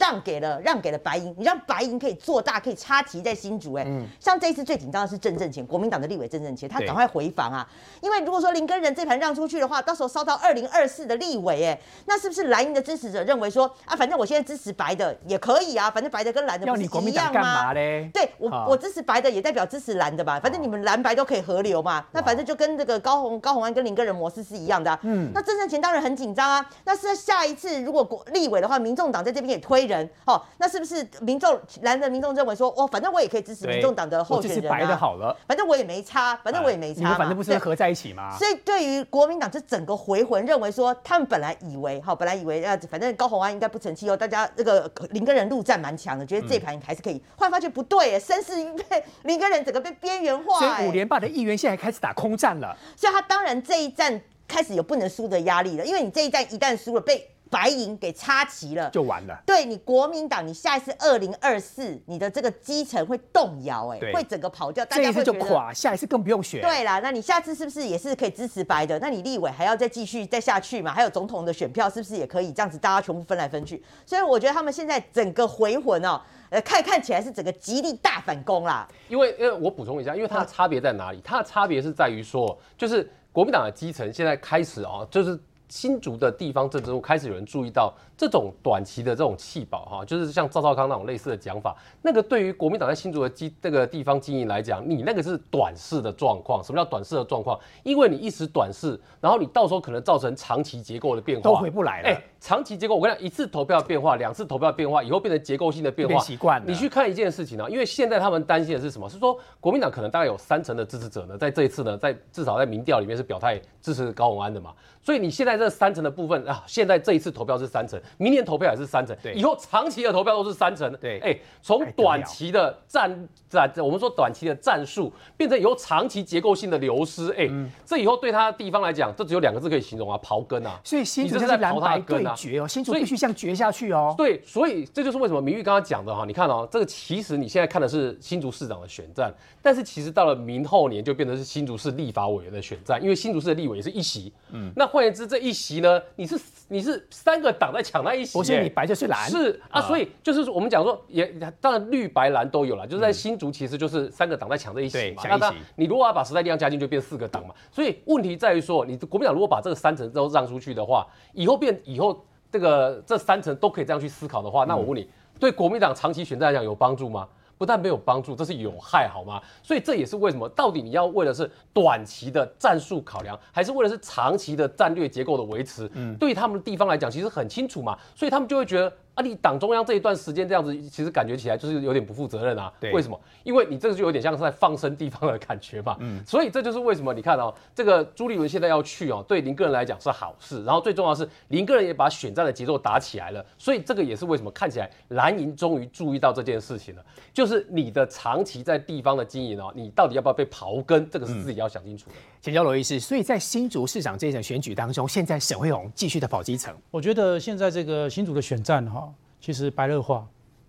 [0.00, 3.86] 让给了让给了白银，你让白银可以做大，可以插旗在新竹，哎、
[4.18, 7.68] 像这一次最紧张的是郑正前，国民党的立委郑正前，他对赶快回防啊，
[8.00, 17.72] 因为如果说林根人这盘让出去的话，到时候烧到二零二四的立委，哎，那是不是蓝营的支持者认为说啊，反正我现在支持白的也可以啊，反正白的跟蓝的不是一样党干嘛吗？
[17.74, 18.10] 嘞？
[18.12, 22.04] 对我，啊我支持白的也代表支持蓝的吧，反正你们蓝白都可以合流嘛。
[22.12, 24.98] 那反正就跟这个高红高红安跟林根人模式是一样的、啊。
[25.02, 26.64] 嗯，那郑正前当然很紧张啊。
[26.84, 37.06] 那是下一次如果国立委的话，民众党在这边也推人，哦，那是不是民众蓝的民众认为说，哦，反正我也可以支持民众党的候选人、啊，持白的好了，反正我也没差，反正我也没差嘛。
[37.06, 38.36] 你们反正不是合在一起吗？
[38.38, 47.22] 所以对于国民党这整个回魂，认为说他们本来以为哈，本来以为呃，反正高虹安应该不成器哦，大家这个林根人陆战蛮强的，觉得这盘还是可以。
[47.36, 48.52] 后来发现不对耶，声势
[48.88, 52.76] 被林根人整个被边缘化所哎，以五连霸的议员现在开始打空战了。
[52.96, 58.90] 所以他当然这一战开始有不能输的压力了，因为你这一战一旦输了，被白银给插旗了。
[58.90, 59.38] 就完了。
[59.46, 66.60] 对你国民党，你下一次二零二四，你的这个基层会动摇，哎，会整个跑掉，大这一次家会就垮，下一次更不用选。
[66.60, 68.98] 对啦，那你下次是不是也是可以支持白的？
[68.98, 70.92] 那你立委还要再继续再下去嘛？
[70.92, 73.82] 还有总统的选票是不是也可以这样子，大家全部分来分去？
[74.04, 78.86] 所以我觉得他们现在整个回魂哦，呃，看看起来是整个极力大反攻啦。
[79.08, 81.20] 因为因为我补充一下，因为它的差别在哪里？
[81.24, 85.38] 它的差别是在于说，就是国民党的基层现在开始啊、就是
[85.68, 96.62] 新竹的地方政治开始有人注意到这种短期的这种弃保哈、就是像赵少康那种类似的讲法，那个对于国民党在新竹的基这个地方经营来讲，你那个是短视的状况。
[96.64, 97.58] 什么叫短视的状况？
[97.82, 109.08] 因为你一时短视，然后你到时候可能造成长期结构的变化，都回不来了哎长期结构，我跟你讲，一次投票变化，两次投票变化，以后变成结构性的变化，习惯了你去看一件事情呢、因为现在他们担心的是什么？
[109.08, 114.72] 是说国民党可能大概有三成的支持者呢，在这一次呢，在至少在民调里面是表态支持高虹安的嘛。
[115.02, 120.92] 所以你现在这三成的部分啊，现在这一次投票是三成，明年投票也是三成，对以后长期的投票都是三成。
[121.00, 127.30] 对哎，从短期的战战，我们说短期的战术，变成以后长期结构性的流失。
[127.32, 130.78] 哎，嗯这以后对他地方来讲，这只有两个字可以形容啊，刨根啊。
[130.84, 134.14] 所以新你竹现在是蓝这是在刨他白的根啊对决哦，新竹所以必须这样决下去哦。
[134.16, 151.26] 对，所以这就是为什么明玉刚刚讲的哈，你看哦，这个其实你现在看的是新竹市长的选战，但是其实到了明后年就变成是新竹市立法委员的选战，因为新竹市的立委也是一席，嗯，那换言之，这一席呢，你是你是三个党在抢那一席耶，不是你白就是蓝，是啊，所以就是我们讲说，也
[151.60, 155.22] 当然绿白蓝都有了，就是在新竹其实就是三个党在抢这一席嘛。
[155.38, 157.54] 那你如果要把时代力量加进，就变四个党嘛。
[157.70, 165.08] 所以问题在于说，你国民党如果把这个三层都让出去的话，以后变以后这个这三层都可以这样去思考的话，那我问你，
[165.38, 167.28] 对国民党长期选战来讲有帮助吗？
[167.58, 169.42] 不但没有帮助，这是有害，好吗？
[169.62, 175.90] 所以这也是为什么，到底你要为的是短期的战术考量，还是为的是长期的战略结构的维持？
[175.94, 182.72] 嗯，对于他们的地方来讲，其实很清楚嘛，所以他们就会觉得啊，你党中央这一段时间这样子，其实感觉起来就是有点不负责任啊。
[182.78, 183.20] 对为什么？
[183.42, 185.96] 因为你这个就有点像是在放生地方的感觉嘛。
[185.98, 197.04] 嗯，所以这就是为什么你看哦，这个朱立伦现在要去哦，对林个人来讲是好事，然后最重要的是林个人也把选战的节奏打起来了，所以这个也是为什么看起来蓝营终于注意到这件事情了，
[197.34, 202.16] 就是你的长期在地方的经营哦，你到底要不要被刨根，这个是自己要想清楚的。
[202.40, 210.26] 请教罗医师，所以在新竹市长这一场选举当中，现在沈惠宏继续的跑基层，我觉得现在这个新竹的选战哈，其实白热化。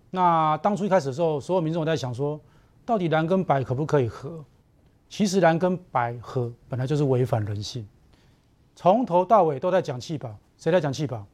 [0.09, 2.39] 那当初一开始的时候，所有民众都在想说，
[2.85, 4.43] 到底蓝跟白可不可以合？
[5.07, 7.87] 其实蓝跟白合本来就是违反人性，
[8.75, 11.25] 从头到尾都在讲气保，谁在讲气保？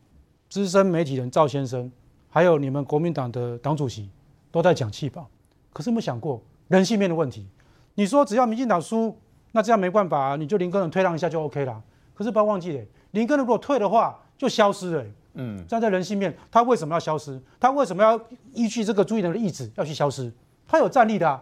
[0.50, 1.91] 资深媒体人赵先生，
[2.30, 4.10] 还有你们国民党的党主席
[4.52, 5.28] 都在讲气保。
[5.74, 7.48] 可是有没有想过人性面的问题？
[7.95, 9.17] 你说只要民进党输，
[9.56, 11.82] 那这样没办法、啊，你就林根人退让一下就 OK 啦。
[12.13, 17.41] 可是不要忘记了，林根人如果退的话，就消失了、嗯，站在人性面，他为什么要消失？
[17.58, 18.20] 他为什么要
[18.54, 20.30] 依据这个朱立伦的意志要去消失？
[20.68, 21.41] 他有战力的啊。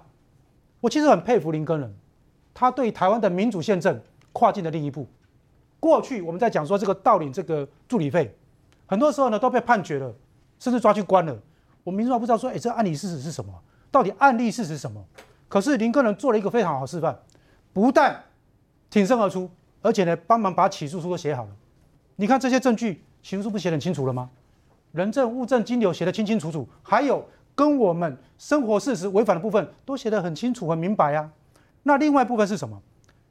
[0.79, 1.91] 我其实很佩服林根人，
[2.53, 3.99] 他对台湾的民主宪政
[4.31, 5.07] 跨进了另一步。
[5.79, 8.31] 过去我们在讲说这个盗领这个助理费，
[8.85, 10.13] 很多时候呢都被判决了，
[10.59, 11.35] 甚至抓去关了。
[11.83, 13.51] 我们民众还不知道说，哎，这案例事实是什么？
[13.89, 15.03] 到底案例事实是什么？
[15.49, 17.17] 可是林根人做了一个非常好的示范，
[17.73, 18.23] 不但
[18.89, 19.49] 挺身而出，
[19.81, 21.49] 而且呢帮忙把起诉书都写好了。
[22.15, 24.29] 你看这些证据起诉书不写得很清楚了吗？
[24.91, 31.31] 人证、物证、金流写得清清楚楚，还有跟我们生活事实违反的部分都写得很清楚、很明白啊。
[31.81, 32.79] 那另外一部分是什么？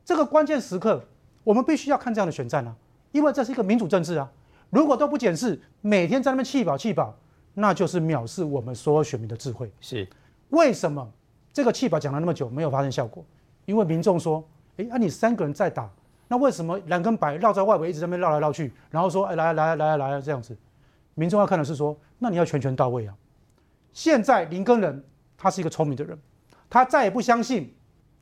[0.05, 1.05] 这个关键时刻，
[1.45, 2.75] 我们必须要看这样的选战啊，
[3.13, 4.29] 因为这是一个民主政治啊。
[4.71, 7.15] 如果都不检视，每天在那边气保气保，
[7.55, 9.71] 那就是藐视我们所有选民的智慧。
[9.81, 10.09] 是
[10.49, 11.09] 为什么
[11.53, 13.25] 这个气保讲了那么久没有发生效果？
[13.65, 14.43] 因为民众说，
[14.77, 15.91] 哎，啊你三个人在打，
[16.29, 20.57] 那为什么蓝跟白绕在外围一直在那边绕来绕去，然后说，哎来来来来来这样子？
[21.15, 23.15] 民众要看的是说，那你要全权到位啊。
[23.93, 25.05] 现在林根人
[25.37, 26.19] 他是一个聪明的人，
[26.71, 27.75] 他再也不相信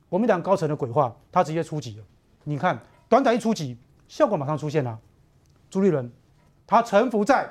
[0.08, 2.04] 国民党高层的鬼话，他直接出击了。
[2.42, 4.98] 你看，短短一出击，效果马上出现了。
[5.70, 6.10] 朱立伦
[6.66, 7.48] 他臣服在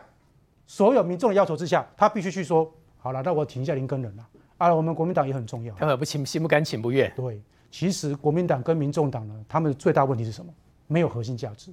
[0.67, 4.27] 所有民众的要求之下，他必须去说，好了，那我停一下林根人了。
[4.57, 5.73] 啊，我们国民党也很重要。
[5.75, 7.09] 他们不情心不甘情不愿。
[7.15, 10.51] 对，其实国民党跟民众党呢，他们的最大问题是什么？
[10.87, 11.71] 没有核心价值。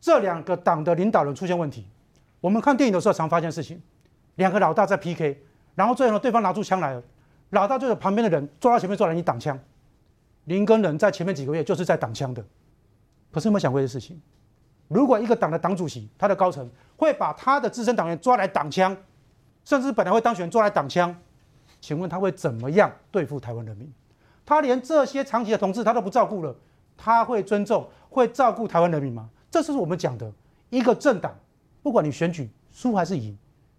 [0.00, 1.86] 这两个党的领导人出现问题，
[2.40, 3.80] 我们看电影的时候常发现事情，
[4.36, 5.42] 两个老大在 PK，
[5.74, 7.02] 然后最后呢，对方拿出枪来了，
[7.50, 9.58] 老大就在旁边的人抓到前面抓来你挡枪。
[10.44, 12.44] 林根人在前面几个月就是在挡枪的，
[13.32, 14.20] 可是有没有想过一件事情？
[14.86, 18.96] 如果一个党的党主席，他的高层会把他的资深党员抓来挡枪，
[19.64, 21.14] 甚至本来会当选抓来挡枪，
[21.80, 23.92] 请问他会怎么样对付台湾人民？
[24.48, 26.56] 他连这些长期的同志他都不照顾了，
[26.96, 29.28] 他会尊重、会照顾台湾人民吗？
[29.50, 30.32] 这是我们讲的
[30.70, 31.36] 一个政党，
[31.82, 33.36] 不管你选举输还是赢，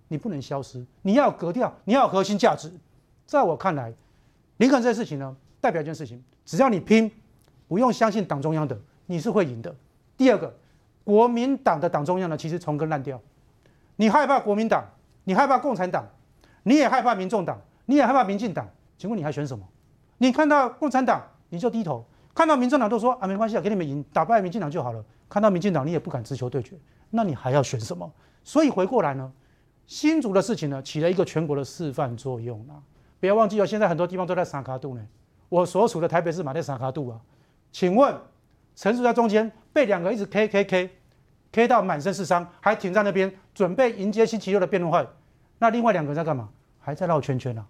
[0.10, 2.72] 你不能消失，你要格调，你要核心价值。
[3.26, 3.92] 在我看来，
[4.58, 7.12] 林肯这件事情呢，代表一件事情：只要你拼，
[7.68, 9.76] 不用相信党中央的，你是会赢的。
[10.18, 10.54] 第二个，
[11.04, 13.20] 国民党的党中央呢，其实从根烂掉。
[13.96, 14.86] 你害怕国民党，
[15.24, 16.08] 你害怕共产党，
[16.62, 18.70] 你也害怕民众党，你也害怕民进党。
[19.00, 19.68] 请问你还选什么？
[20.20, 22.06] 你看到共产党你就低头，
[22.36, 25.04] 看到民众党都说啊没关系啊，给你们赢，打败民进党就好了。
[25.28, 26.76] 看到民进党你也不敢直球对决，
[27.10, 28.10] 那你还要选什么？
[28.44, 29.32] 所以回过来呢，
[29.88, 32.82] 新竹的事情呢，起了一个全国的示范作用啊。
[33.20, 35.02] 不要忘记哦，现在很多地方都在撒卡度呢。
[35.50, 37.20] 我所属的台北市马在撒卡度啊。
[37.72, 38.16] 请问
[38.76, 40.90] 陈述在中间被两个一直 K K K
[41.52, 45.08] K 到满身是伤，还停在那边准备迎接星期六的辩论会。
[45.60, 46.50] 那另外两个在干嘛？
[46.80, 47.66] 还在绕圈圈呢？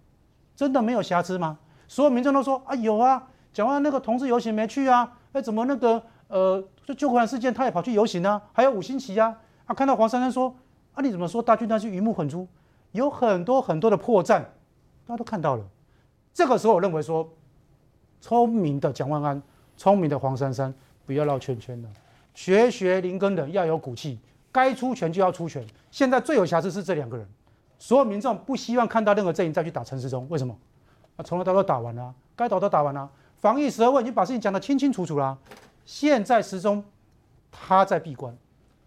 [0.55, 1.57] 真的没有瑕疵吗？
[1.89, 5.11] 所有民众都说啊有啊，蒋万安那个同志游行没去啊？
[5.33, 8.39] 哎，怎么那个呃，就救国团事件他也跑去游行啊？
[8.53, 9.35] 还有五星旗啊？
[9.65, 10.55] 啊，看到黄珊珊说
[10.93, 12.47] 啊，你怎么说大军团是鱼目混珠？
[12.91, 14.43] 有很多很多的破绽。
[15.05, 15.65] 大家都看到了，
[16.31, 17.27] 这个时候我认为说，
[18.21, 19.41] 聪明的蒋万安，
[19.75, 20.71] 聪明的黄珊珊，
[21.07, 21.89] 不要绕圈圈了，
[22.35, 24.19] 学学林根人要有骨气，
[24.51, 25.65] 该出拳就要出拳。
[25.89, 27.27] 现在最有瑕疵是这两个人，
[27.79, 30.55] 所有民众不希望看到任何阵营再去打陈时中，为什么？
[31.19, 35.37] 啊，从头到尾打完了，该打都打完了，防疫十二问已经把事情讲得清清楚楚了。
[35.83, 36.81] 现在时钟
[37.51, 38.33] 他在闭关，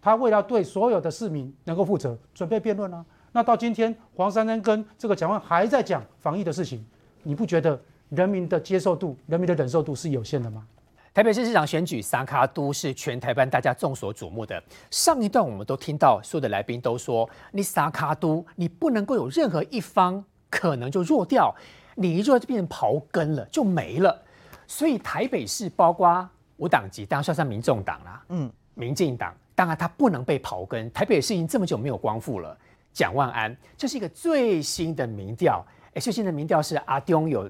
[0.01, 3.05] 他为了对所有的市民能够负责，准备辩论了。
[3.33, 6.83] 那到今天，黄珊珊跟这个蒋万还在讲防疫的事情，
[7.21, 10.65] 你不觉得人民的接受度、人民的忍受度是有限的吗？
[11.13, 14.63] 台北市市长选举，萨卡都是全台湾大家众所瞩目的。
[14.89, 21.53] 上一段我们都听到，所有的来宾都说，你萨卡都，你不能够有任何一方可能就弱掉，
[21.95, 24.21] 你一做就变成刨根了，就没了。
[24.67, 26.27] 所以台北市包括
[26.57, 30.91] 五党籍，当然算上民众党啦，嗯，民进党，当然它不能被刨根。
[30.91, 32.57] 台北市已经这么久没有光复了。
[32.93, 37.49] 蒋万安，这是一个最新的民调，哎，最新的民调是阿东有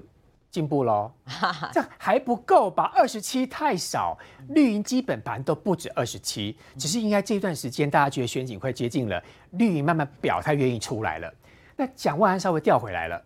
[0.50, 1.12] 进步喽，
[1.70, 2.90] 这还不够吧？
[2.96, 4.16] 二十七太少，
[4.48, 11.30] 绿营基本盘都不止二十七，只是应该这段时间大家觉得选景快接近了，绿营慢慢表态愿意出来了，
[11.76, 13.22] 那蒋万安稍微调回来了，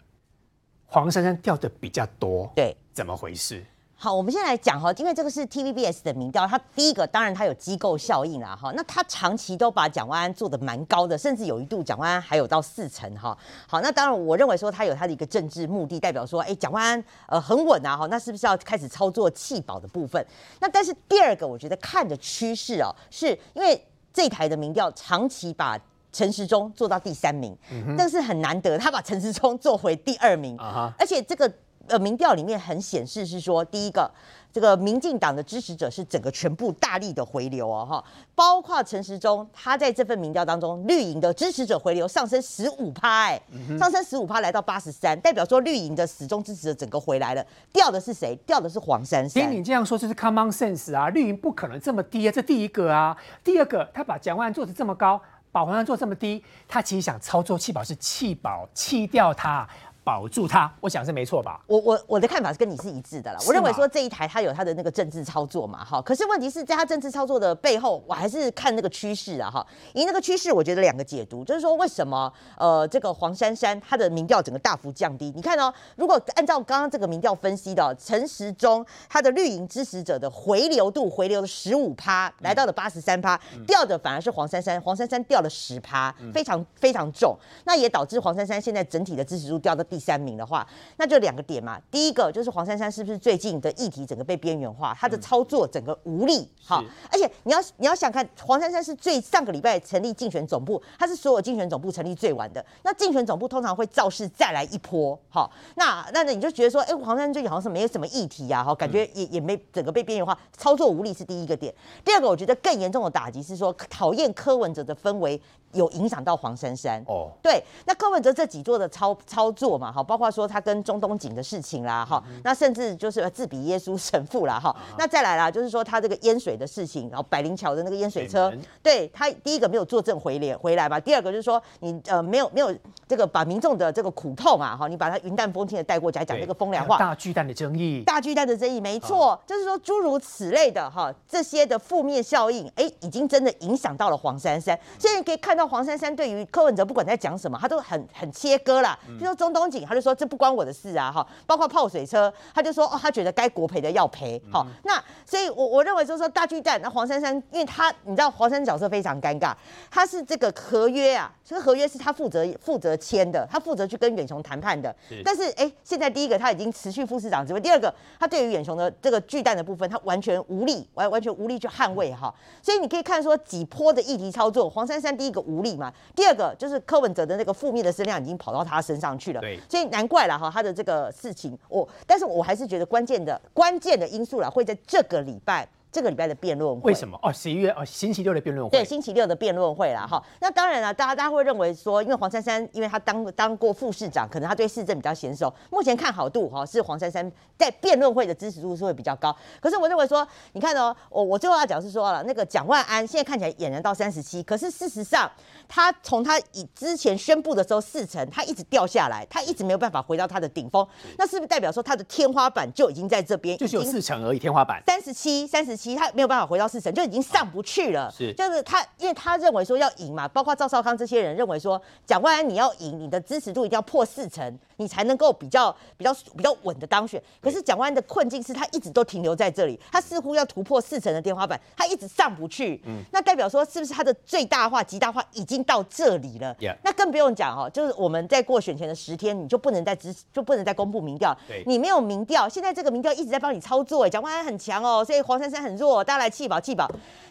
[0.90, 3.62] 黄珊珊掉的比较多，对，怎么回事？
[4.00, 13.36] 好，我们现在来讲哈，因为这个是 TVBS 的民调，它第一个当然它有机构效应啦哈，那它长期都把蒋万安做的蛮高的，甚至有一度蒋万安还有到四成哈。
[13.66, 20.24] 好，那当然我认为说它有它的一个政治目的，代表说哎蒋万安呃很稳啊哈，那是不是要开始操作弃保的部分？
[20.60, 25.76] 那但是第二个我觉得看的趋势哦，是因为这台的民调长期把
[26.12, 27.56] 陈时中做到第三名，
[27.96, 30.56] 但是很难得他把陈时中做回第二名，
[30.98, 31.50] 而且这个。
[31.88, 34.10] 呃，民调里面很显示是说，第一个，
[34.52, 43.40] 这个民进党的支持者是整个全部大力的回流哦，哈，包括陈时中，他在这份民调当中，绿营的支持者回流上升十五趴，哎，
[43.78, 47.42] 上升十五趴来到八十三，代表说绿营的始终支持者整个回来了，
[47.72, 48.36] 掉的是谁？
[48.44, 49.42] 掉的是黄珊珊。
[49.42, 55.18] 听你这样说就是 common sense 啊，绿营不可能这么低啊，这第一个啊，第二个，他把蒋万做的这么高，
[55.50, 59.68] 把黄珊做这么低，他其实想操作弃保是弃保，弃掉他。
[60.08, 61.60] 保住他，我想是没错吧？
[61.66, 63.38] 我我我的看法是跟你是一致的啦。
[63.46, 66.00] 我认为说这一台它有它的那个政治操作嘛，哈。
[66.00, 69.66] 可是问题是在它政治操作的背后，我还是看那个趋势啊，哈。
[69.92, 75.30] 以那个趋势，我觉得两个解读，就是说为什么呃这个黄珊珊她的民调整个大幅降低？
[75.36, 87.36] 你看哦，如果按照刚刚这个民调分析的哦陈时中他的绿营支持者的回流度回流了十五趴，来到了八十三趴，掉的反而是黄珊珊，黄珊珊掉了十趴，非常非常重。
[87.64, 91.80] 那也导致黄珊珊现在整体的支持度掉到第三名的话，那就两个点嘛。
[91.90, 102.64] 第一个就是黄珊珊是不是最近的议题整个被边缘化，她的操作整个无力，好，而且你要你要想看黄珊珊是最上个礼拜成立竞选总部，她是所有竞选总部成立最晚的。
[102.82, 111.74] 那竞选总部通常会造势再来一波，好，那那你就觉得说，哎、黄珊珊最近好像是没有什么议题呀，哈，感觉也也没整个被边缘化，操作无力是第一个点。
[112.04, 115.40] 第二个，我觉得更严重的打击是说，讨厌柯文哲的氛围
[115.72, 117.02] 有影响到黄珊珊。
[117.06, 128.52] 哦，对，那柯文哲这几座的操操作嘛，哈，包括说他跟中东锦的事情啦，哈，那甚至就是自比耶稣神父啦，哈，那再来啦，就是说他这个淹水的事情，然后百灵桥的那个淹水车
[128.82, 132.74] 对他第一个没有作证回连回来嘛，第二个就是说你呃没有没有
[133.06, 144.78] 这个把民众的这个苦痛啊，哈，你把它云淡风轻的带过去，还讲这个风凉话，大巨蛋的争议，大巨蛋的争议，没错，就是说诸如此类的哈，这些的负面效应，哎，已经真的影响到了黄珊珊。
[144.98, 148.98] 所以你可以看到黄珊珊对于柯文哲不管在讲什么，他都很很切割啦。
[149.06, 159.54] 比如说中东锦，他就说这不关我的事啊，哈，包括泡水车，他就说哦，他觉得该国赔的要赔，好，那所以我我认为就是说大巨蛋，那黄珊珊，因为他你知道黄珊珊角色非常尴尬，
[159.90, 164.94] 他是这个合约啊，这个合约是他负责负责签的，他负责去跟远雄谈判的，
[165.24, 172.34] 但是哎，现在第一个他已经辞去副市长职位，第二个他对于远雄的这个巨蛋的部分，他完全无力，完完全无力去捍卫哈。
[172.62, 185.66] 所以你可以看说几波的议题操作，黄珊珊第一个无力嘛，第二个就是柯文哲的那个负面的声量已经跑到他身上去了，对所以难怪了哈，他的这个事情，我但是我还是觉得关键的关键的因素啦，会在这个礼拜。
[185.90, 187.18] 这个礼拜的辩论会为什么？
[187.22, 190.22] 哦，十一月哦，星期六的辩论会，对，星期六的辩论会啦，哈。
[190.40, 195.52] 那当然了，大家大家会认为说，因为黄珊珊，因为她当当过副市长，可能她对市政比较娴熟。
[195.70, 199.34] 目前看好度哈是黄珊珊在辩论会的支持度是会比较高。
[199.60, 205.30] 可是我认为说，你看哦，我我最后要讲是说了，那个蒋万安现在看起来俨然到三十七，可是事实上，
[205.66, 210.86] 他从他以之前宣布的时候四成，他一直掉下来，他一直没有办法回到他的顶峰。
[211.16, 213.56] 那是不是代表说他的天花板就已经在这边？
[213.56, 214.82] 就是有四成而已，天花板。
[214.86, 218.10] 三十七、三十七，他没有办法回到四成，就已经上不去了。
[218.10, 227.22] 是就是他，因为他认为说要赢嘛，包括赵少康这些人认为说，蒋万安你要赢，你的支持度一定要破四成，你才能够比较比较比较稳的当选。
[227.40, 232.80] 可是蒋万安的困境是他一直都停留在这里，他似乎要突破四成的天花板，他一直上不去。
[232.86, 241.62] 嗯，那代表说是不是他的最大化、极大化已经到这里了那更不用讲哦，就是我们在过选前的十天，你就不能再支，就不能再公布民调对。
[241.66, 246.88] 你没有民调，现在这个民调一直在帮你操作，哎，蒋万安很强哦，所以黄珊珊很弱，大家来气保气保。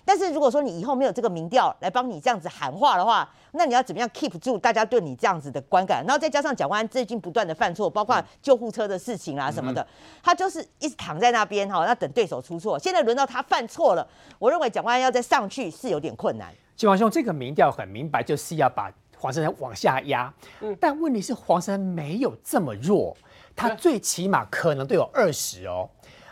[0.08, 6.02] 但是如果说你以后没有这个民调来帮你这样子喊话的话，那你要怎么样 keep 住大家对你这样子的观感？
[6.06, 9.86] 然后再加上蒋万安最近不断的犯错，包括救护车的事情啊什么的，
[10.24, 12.80] 他就是一直躺在那边哈，那等对手出错。
[12.80, 14.08] 现在轮到他犯错了，
[14.40, 16.54] 我认为蒋万安要再上去是有点困难。
[16.78, 20.34] 金王兄，这个民调很明白，就是要把黄珊珊往下压。
[20.62, 23.14] 嗯但问题是黄珊珊没有这么弱，
[23.54, 25.90] 他最起码可能都有二十哦。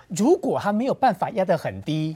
[0.07, 2.15] 如果他没有办法压得很低，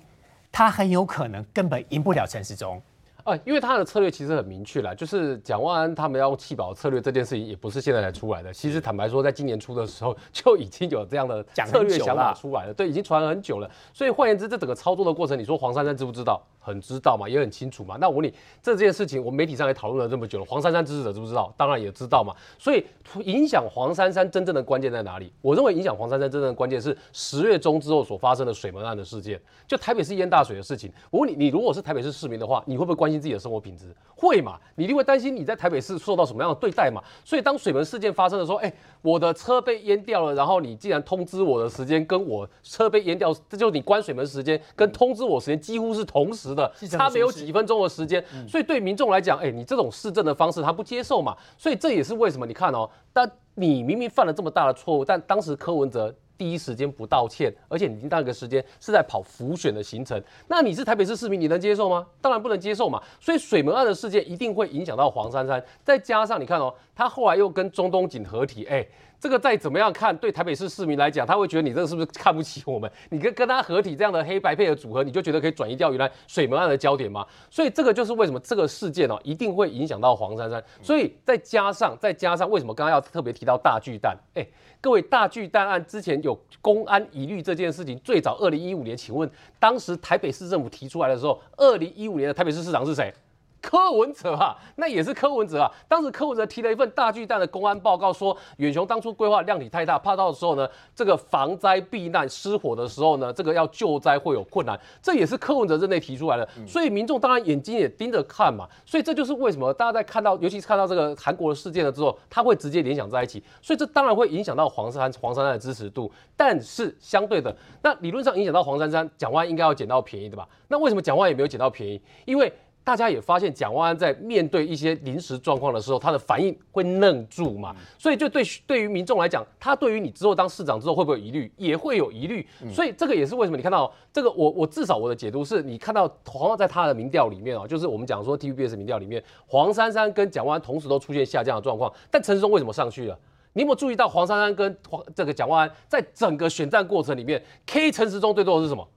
[0.52, 2.82] 他很有可能根本赢不了陈时中。
[3.30, 8.54] 啊，因为他的策略其实很明确啦，就是蒋万安他们要用弃保策略这件事情，也不是现在才出来的。
[8.54, 13.70] 其实坦白说，在今年初的时候 就已经有这样的策略想法出来了，对，已经传了很久了。
[13.94, 16.42] 所以换言之，这整个操作的过程，你说黄珊珊知不知道？
[16.62, 17.98] 很知道嘛，也很清楚嘛。
[18.00, 21.52] 那我问你，这件事情我们媒体上也讨论了这么久了，黄珊珊支持者知不知道？
[21.58, 22.36] 当然也知道嘛。
[22.60, 22.86] 所以
[23.24, 25.32] 影响黄珊珊真正的关键在哪里？
[25.42, 30.92] 我认为影响黄珊珊真正的关键是十月中之后所发生的水门案的事件，就台北市淹大水的事情。
[31.10, 33.96] 我问你，你如果是台北市市民的话，你会不会关心自己的生活品质？
[34.16, 34.60] 会嘛？
[34.76, 37.02] 你一定会担心你在台北市受到什么样的对待嘛？
[37.24, 48.24] 所以当水门事件发生的时候，哎、我的车被淹掉了，然后你竟然通知我的时间跟我车被淹掉，这就是你关水门时间跟通知我时间几乎是同时的，差没有几分钟的时间。
[48.48, 51.38] 所以对民众来讲，哎、你这种市政的方式他不接受嘛？
[51.58, 56.14] 所以这也是为什么你看哦，但你明明犯了这么大的错误，但当时柯文哲。
[56.40, 62.08] 第一时间不道歉，而且你那个时间是在跑浮选的行程，那你是台北市市民，你能接受吗？
[62.22, 63.04] 当然不能接受嘛。
[63.20, 68.88] 所以水门案的事件一定会影响到黄珊珊，再加上你看哦，他后来又跟中东锦合体，哎、
[69.20, 72.90] 这个再怎么样看，对台北市市民来讲，他会觉得你这个是不是看不起我们？
[73.10, 77.26] 你跟跟他合体这样的黑白配的组合，你就觉得可以转移掉原来水门案的焦点吗？
[77.50, 80.64] 所以这个就是为什么这个事件哦，一定会影响到黄珊珊。
[80.82, 84.18] 所以再加上再加上，为什么刚刚要特别提到大巨蛋？
[84.36, 84.48] 哎，
[84.80, 93.14] 各位大巨蛋案之前有公安疑虑这件事情，最早二零一五年，请问当时台北市政府提出来的时候，二零一五年的台北市市长是谁？
[93.62, 95.72] 柯文哲啊，那也是柯文哲啊。
[95.88, 104.80] 当时柯文哲提了一份大巨蛋的公安报告，说远雄当初规划量体太大，怕到时候呢，这个防灾避难失火的时候呢，这个要救灾会有困难。
[105.02, 108.68] 这也是柯文哲任内提出来的，所以民众当然眼睛也盯着看嘛。
[108.86, 113.44] 所以这就是为什么大家在看到，尤其是看到这个韩国的事件了之后，他会直接联想在一起。
[113.62, 116.12] 所以这当然会影响到黄珊黄珊珊的支持度。
[116.36, 120.48] 但是相对的，那理论上影响到黄珊珊，蒋万应该要捡到便宜的吧？
[120.70, 122.02] 那为什么蒋万也没有捡到便宜？
[122.26, 122.52] 因为
[122.84, 132.48] 大家也发现，蒋万安在面对一些临时状况的时候，他的反应会愣住嘛，所以就对对于民众来讲，他对于你之后当市长之后会不会有疑虑，也会有疑虑。
[132.74, 143.20] 所以这个也是为什么你看到这个，我我至少我的解读是，你看到同样在他的民调里面哦，就是我们讲说 TVBS 民调里面，黄珊珊跟蒋万安同时都出现下降的状况，但陈时中为什么上去了？
[143.54, 148.88] 你有没有注意到黄珊珊跟黄这个蒋万安在整个选战过程里面，K 陈时中最多的是什么？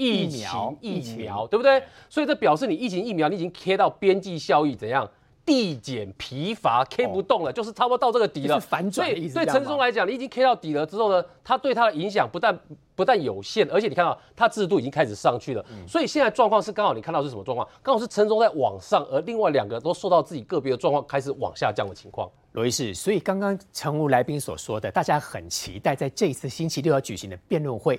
[0.00, 1.82] 疫情疫苗，对不对？
[2.08, 5.08] 所以这表示你疫情疫苗，你已经 K 到边际效益怎样
[5.44, 8.58] 递减疲乏，K 不动了，就是差不多到这个底了。
[8.60, 9.34] 反转的意思。
[9.34, 12.58] 对陈松来讲，你已经 K 到底了之后呢，它对它的影响不但
[12.94, 15.64] 不但有限，而且你看到它制度已经开始上去了。
[15.88, 17.66] 所以现在状况是刚好你看到是什么状况？
[17.82, 22.30] 刚好是陈松在往上，而另外两个都受到自己个别的状况开始往下降的情况。
[22.52, 27.98] 罗医师，所以刚刚陈吴来宾所说的，大家很期待在这一次星期六要举行的辩论会。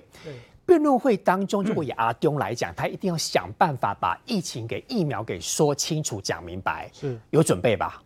[0.65, 8.01] 辩论会当中，如果以阿东来讲，他一定要想办法把疫情给疫苗给说清楚、讲明白，是有准备吧？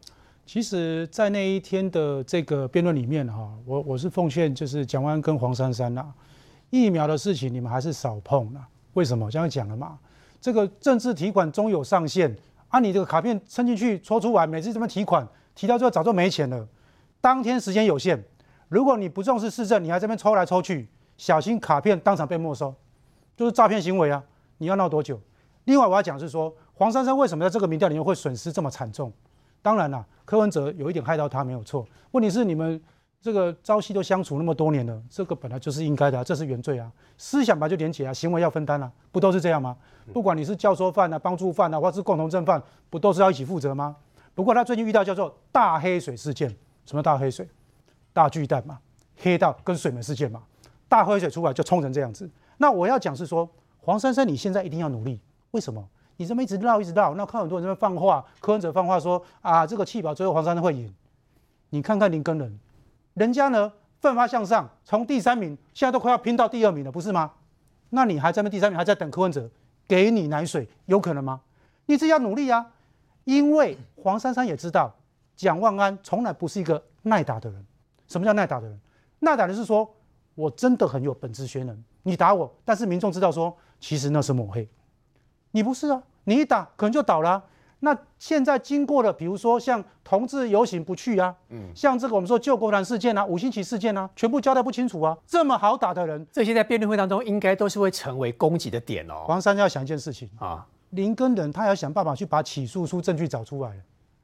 [0.45, 6.05] 其实，在那一天的这个辩论里面，哈，我我是奉劝，就是蒋万跟黄珊珊呐，
[6.69, 8.67] 疫苗的事情你们还是少碰啦。
[8.93, 9.29] 为什么？
[9.31, 9.97] 刚才讲了嘛，
[10.39, 12.35] 这个政治提款终有上限，
[12.69, 16.67] 啊，你这个卡片伸进去抽出来，每次这么提款，提到最后早就没钱了。
[17.19, 18.23] 当天时间有限，
[18.69, 20.87] 如果你不重视市政，你还这边抽来抽去。
[21.17, 22.73] 小心卡片当场被没收，
[23.35, 24.23] 就是诈骗行为啊！
[24.57, 25.19] 你要闹多久？
[25.65, 29.11] 另外我要讲是说，黄珊珊为什么在这个民调里面会损失这么惨重？
[29.61, 31.85] 当然了，柯文哲有一点害到他没有错。
[32.11, 32.79] 问题是你们
[33.21, 36.91] 这个朝夕都相处那么多年了，这个本来就是应该的，这是原罪啊！
[37.17, 39.75] 思想本来就连起啊，行为要分担啊，不都是这样吗？
[40.13, 43.95] 不管你是教唆犯啊、帮助犯啊，或是共同正犯，不都是要一起负责吗？
[44.35, 46.55] 不过他最近遇到叫做大黑水事件，
[46.85, 47.47] 什么大黑水？
[48.13, 48.79] 大巨蛋嘛，
[49.17, 50.43] 黑到跟水门事件嘛。
[50.87, 52.29] 大喝水出来就冲成这样子。
[52.57, 55.19] 那我要讲是说，黄珊珊，你现在一定要努力。
[55.51, 55.85] 为什么？
[56.17, 60.93] 你这么一直绕，一直绕，那看很多人这边放话，柯文哲放话说啊，这个气保最后黄珊珊会赢。
[61.71, 62.57] 你看看林根人，
[63.15, 67.33] 人家呢奋发向上，从第三名现在都快要拼到第二名了，不是吗？
[67.89, 69.49] 那你还在那第三名，还在等柯文哲
[69.87, 71.41] 给你奶水，有可能吗？
[71.87, 72.65] 你自己要努力啊，
[73.25, 74.95] 因为黄珊珊也知道，
[75.35, 77.65] 蒋万安从来不是一个耐打的人。
[78.07, 78.79] 什么叫耐打的人？
[79.19, 79.93] 耐打的是说。
[80.35, 84.67] 我真的很有本质学能，你打我，但是民众知道说，其实那是抹黑，
[85.51, 87.43] 你不是啊，你一打可能就倒了。
[87.79, 99.23] 那现在经过了，比如说像同志游行不去啊，嗯，像这个我们说救国团事件啊、五星旗事件啊，全部交代不清楚啊，这么好打的人，这些在辩论会当中应该都是会成为攻击的点哦。
[99.27, 100.27] 黄山要想一件事情。
[100.39, 103.71] 啊，林根人他要想办法去把起诉书证据找出来，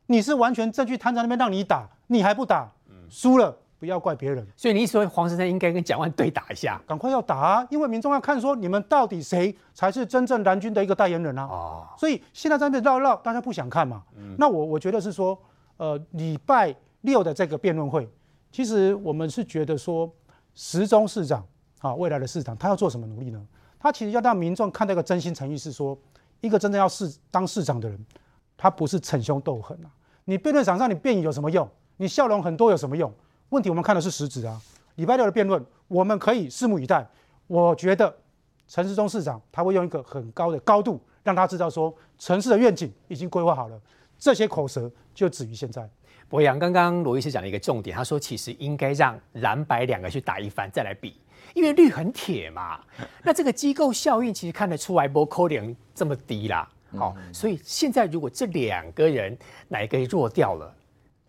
[0.08, 2.72] 你是完全证据摊在那边让你打，你还不打，
[3.10, 3.56] 输了。
[3.82, 7.68] 不要怪别人，所以你意思说黄珊珊应该跟蒋万对打一下，赶快要打啊！
[7.72, 11.48] 因为民众要看说你们到底谁才是真正蓝军的一个代言人啊！
[11.50, 14.04] 哦，所以现在在那边绕绕，大家不想看嘛。
[14.38, 15.36] 那我我觉得是说，
[15.78, 18.08] 呃，礼拜六的这个辩论会，
[18.52, 20.08] 其实我们是觉得说，
[20.54, 21.44] 时中市长
[21.80, 23.44] 啊，未来的市长，他要做什么努力呢？
[23.80, 25.98] 他其实要让民众看到一个真心诚意，是说
[26.42, 27.98] 一个真正要市当市长的人，
[28.56, 29.90] 他不是逞凶斗狠啊！
[30.26, 31.68] 你辩论场上你辩有什么用？
[31.98, 33.12] 你笑容很多有什么用？
[33.52, 34.60] 问题我们看的是实质啊，
[34.96, 37.06] 礼拜六的辩论我们可以拭目以待。
[37.48, 38.14] 我觉得
[38.66, 43.78] 陈世忠市长他会用一个很高的高度，让他知道说城市的愿景已经规划好了，
[44.18, 45.88] 这些口舌就止于现在。
[46.30, 51.20] 博洋刚刚罗医师讲了一个重点，他说其实应该让蓝白两个去打一番再来比，
[51.54, 52.80] 因为绿很铁嘛。
[53.22, 56.66] 那这个机构效应其实看得出来，波扣点这么低啦。
[56.98, 59.38] 好，所以现在如果这两个人
[59.68, 60.74] 哪一个弱掉了，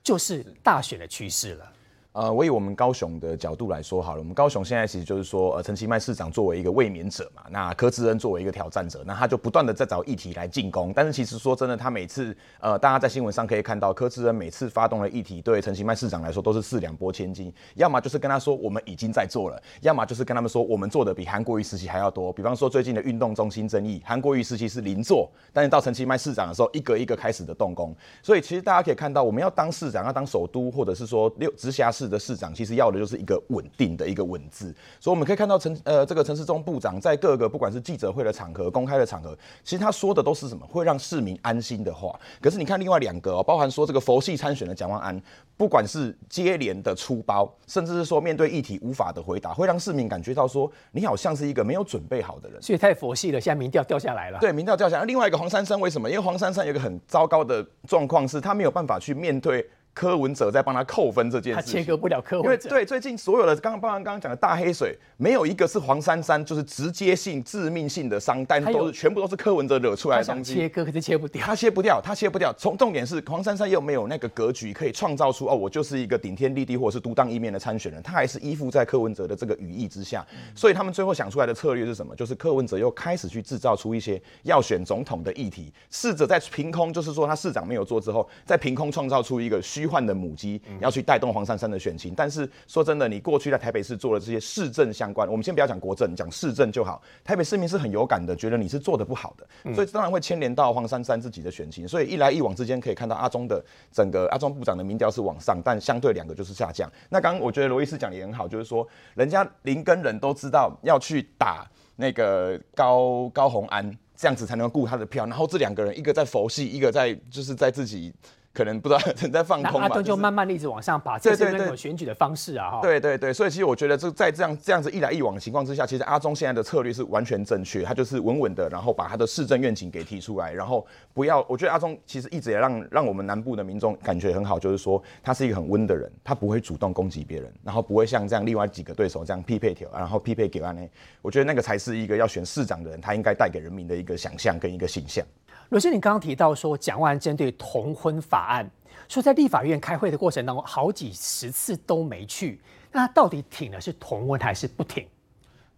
[0.05, 1.73] 就是大选的趋势了。
[2.13, 10.93] 呃，我以我们高雄的角度来说好了，我们高雄现在其实就是说，呃，陈其迈市长作为一个卫冕者嘛，那柯志恩作为一个挑战者，那他就不断的在找议题来进攻。
[10.95, 22.31] 但是其实说真的，他每次，呃，大家在新闻上可以看到，柯志恩每次发动的议题，对陈其迈市长来说都是四两拨千斤，要么就是跟他说我们已经在做了，要么就是跟他们说我们做的比韩国瑜时期还要多。
[22.31, 27.97] 比方说最近的运动中心争议，韩国瑜时期是零做，但是到陈其迈市长的时候，一个一个开始的动工。
[28.23, 32.83] 所以其实大家可以看到，我们要当市长，要当首都或者是说六直辖市的市长，其实要。
[32.83, 42.19] 要的就是一个稳定的一个稳字，所以我们可以看到陈呃这个陈世忠部长在各个不管是记者会的场合、公开的场合，其实他说的都是什么会让市民安心的话。
[42.41, 45.23] 可是你看另外两个哦，包含说这个佛系参选的蒋万安，
[45.57, 54.41] 不管是接连的出包，甚至是说面对议题无法的回答，会让市民感觉到说你好像是一个没有准备好的人，所以太佛系了，现在民调掉下来了。
[54.41, 55.05] 对，民调掉下来。
[55.05, 56.11] 另外一个黄珊珊为什么？
[56.11, 59.65] 因为黄珊珊有一个很糟糕的状况是，他没有办法去面对。
[59.95, 62.69] 柯文哲在帮他扣分这件事，他切割不了柯文哲。
[62.69, 70.55] 因为对最近所有的刚刚包含刚刚讲的大黑水，没有一个是黄珊珊，就是直接性、致命性的伤，但都是全部都是柯文哲惹出来的东西。
[70.55, 72.53] 切割可是切不掉，他切不掉，他切不掉。
[72.55, 78.03] 从重点是黄珊珊又没有那个格局，可以创造出哦，我就是一个顶天立地或者是独当一面的参选人。
[78.03, 82.17] 他还是依附在柯文哲的这个羽翼之下，所以他们最后想出来的策略是什么？
[82.17, 90.61] 就是柯文哲又开始去制造出一些要选总统的议题，试着在凭空，就是说他市长没有做之后，在凭空创造出一个虚幻的母鸡。
[90.81, 97.01] 要去带动黄珊珊的选情，但是说真的，你过去在台北市做的这些市政相关，我们先不要讲国政，讲市政就好。
[97.23, 101.87] 台北市民是很有感的，觉得你是做的不好的，所以当然会牵连到黄珊珊自己的选情。
[101.87, 106.91] 所以一来一往之间，可以看到阿中的整个阿中部长的民调是往上，但相对两个就是下降。
[107.09, 111.67] 那刚刚我觉得罗伊斯讲的也很好，就是说人家林跟人都知道要去打
[111.97, 118.13] 那个高高红安，这样子才能顾他的票，然后这两个人一个在佛系，一个在就是在自己。
[118.53, 122.81] 可能不知道正在放空嘛，阿敦就慢慢的一直往上爬，这是那种选举的方式啊，哈。
[122.83, 140.91] 对对对，所以其实我觉得这在这样这样子一来一往的情况之下，其实阿中现在的策略是完全正确，他就是稳稳的，然后把他的市政愿景给提出来，然后不要，我觉得阿中其实一直也让让我们南部的民众感觉很好，就是说他是一个很温的人，他不会主动攻击别人，然后不会像这样另外几个对手这样匹配条，然后匹配给安内，
[141.23, 145.25] 我觉得那个才是一个要选市长的人，他应该带给人民的一个想象跟一个形象。
[145.73, 148.71] 罗先你刚刚提到说，蒋万针对同婚法案。
[149.09, 152.61] 说在立法院开会的过程当中，好几十次都没去，
[152.93, 155.07] 那他到底挺的是同婚还是不挺？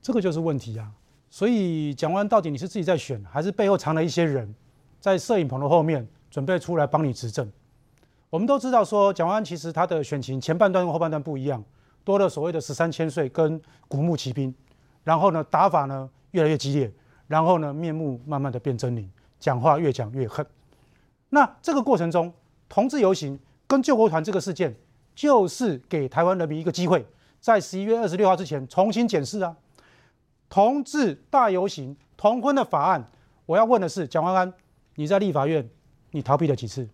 [0.03, 0.91] 这个就是问题啊！
[1.31, 4.53] 所以讲完到底你是自己在选，还是背后藏了一些人
[4.99, 7.49] 在摄影棚的后面准备出来帮你执政？
[8.31, 11.63] 我们都知道说蒋万安其实他的选情前半段跟后半段不一样，
[12.03, 14.53] 多了所谓的十三千岁跟古墓奇兵，
[15.05, 16.93] 然后呢打法呢越来越激烈，
[17.29, 19.07] 然后呢面目慢慢的变狰狞，
[19.45, 20.47] 讲话越讲越恨。
[21.29, 22.33] 那这个过程中。
[22.67, 24.75] 同志游行跟救国团这个事件，
[25.15, 27.07] 就是给台湾人民一个机会，
[27.39, 29.55] 在十一月二十六号之前重新检视啊。
[30.49, 33.07] 同志大游行同婚的法案，
[33.45, 34.53] 我要问的是蒋万安，
[34.95, 35.69] 你在立法院
[36.13, 36.89] 你逃避了几次？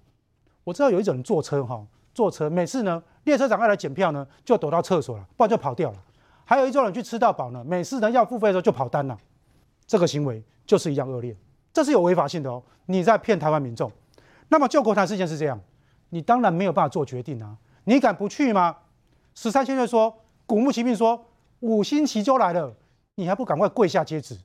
[0.64, 5.98] 我知道有一种人坐车哈，坐车每次呢列车长要来检票呢，就躲到厕所了，不然就跑掉了。
[6.44, 9.16] 还有一种人去吃到饱呢，每次呢要付费的时候就跑单了。
[9.86, 11.34] 这个行为就是一样恶劣，
[11.73, 13.91] 这是有违法性的哦，你在骗台湾民众。
[14.49, 15.61] 那么救国团事件是这样。
[16.12, 17.57] 你当然没有办法做决定啊！
[17.85, 18.77] 你敢不去吗？
[19.33, 20.12] 十三先生说，
[20.45, 21.25] 古墓奇兵说，
[21.61, 22.75] 五星旗就来了，
[23.14, 24.37] 你还不赶快跪下接旨？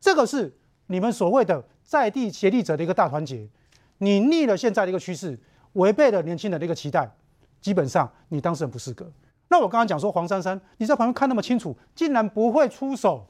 [0.00, 3.46] 这个是你们所谓的在地协力者的一个大团结。
[3.98, 5.38] 你逆了现在的一个趋势，
[5.74, 7.14] 违背了年轻人的一个期待，
[7.60, 9.06] 基本上你当事人不适格。
[9.48, 13.26] 那我刚刚讲说黄珊珊，你在旁边看那么清楚，竟然不会出手，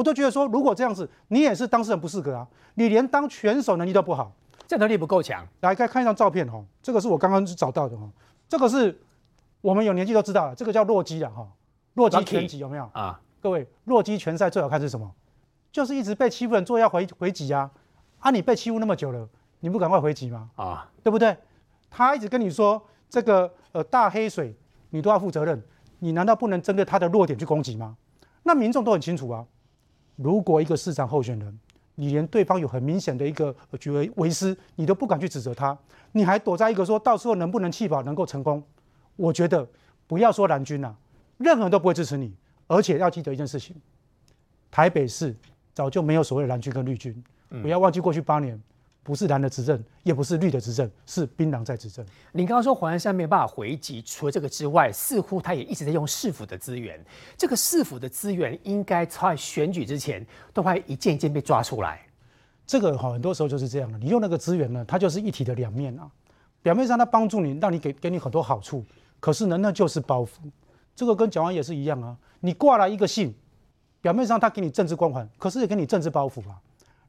[0.00, 2.48] 我都觉得说，如果这样子，你也是当事人不适格啊！
[2.76, 4.32] 你连当拳手能力都不好。
[4.66, 8.08] 战斗力不够强，来看看一张照片哦，这个是我刚刚找到的哈，
[8.48, 8.98] 这个是
[9.60, 11.46] 我们有年纪都知道了，这个叫洛基啊哈，
[11.94, 13.20] 洛基拳击有没有啊？
[13.42, 15.12] 各位，洛基拳赛最好看是什么？
[15.70, 17.70] 就是一直被欺负人做要回回击啊！
[18.20, 19.28] 啊，你被欺负那么久了，
[19.58, 20.48] 你不赶快回击吗？
[20.56, 21.36] 啊，对不对？
[21.90, 22.80] 他一直跟你说
[23.10, 24.56] 这个呃大黑水，
[24.90, 25.62] 你都要负责任，
[25.98, 27.96] 你难道不能针对他的弱点去攻击吗？
[28.44, 29.44] 那民众都很清楚啊，
[30.22, 31.58] 如果一个市长候选人。
[31.96, 35.76] 你连对方有很明显的一个举为为师，你都不敢去指责他，
[36.12, 38.62] 你还躲在一个说到时候能不能弃保能够成功？
[39.16, 39.68] 我觉得
[40.06, 40.96] 不要说蓝军啊，
[41.36, 42.32] 任何人都不会支持你。
[42.68, 43.76] 而且要记得一件事情，
[44.70, 45.36] 台北市
[45.74, 47.22] 早就没有所谓的蓝军跟绿军，
[47.60, 48.58] 不要忘记过去八年。
[49.02, 52.04] 不是蓝的执政，也不是绿的执政，是槟榔在执政。
[52.32, 57.02] 你刚刚说黄珊珊没有办法回击，除了这个之外，似乎他也一直在用市府的资源。
[57.36, 62.00] 这个市府的资源应该在选举之前都会一件一件被抓出来。
[62.66, 63.98] 这个哈，很多时候就是这样的。
[63.98, 66.08] 你用那个资源呢，它就是一体的两面啊。
[66.62, 68.84] 表面上它帮助你，让你给给你很多好处，
[69.18, 70.28] 可是呢，那就是包袱。
[70.94, 73.34] 这个跟蒋万也是一样啊，你挂了一个信，
[74.02, 76.60] 表面上他给你政治光环，可是也给你政治包袱啊。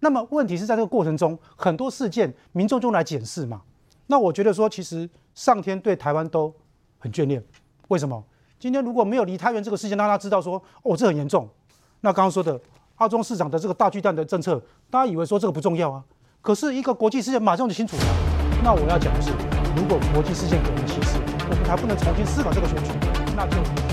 [0.01, 3.61] 那么问题是在这个过程中，很多事件民众就来检视嘛。
[4.07, 6.53] 那我觉得说，其实上天对台湾都
[6.99, 7.41] 很眷恋。
[7.87, 8.21] 为什么？
[8.59, 11.47] 今天如果没有梨泰院这个事件，让大家知道说，哦，这很严重。
[12.01, 12.59] 那刚刚说的
[12.95, 16.03] 阿中市长的这个大巨蛋的政策，大家以为说这个不重要啊？
[16.41, 18.03] 可是一个国际事件马上就清楚了。
[18.63, 19.31] 那我要讲的是，
[19.75, 22.89] 如果国际事件给人启示，我们还不能重新思考这个选举，
[23.35, 23.90] 那就。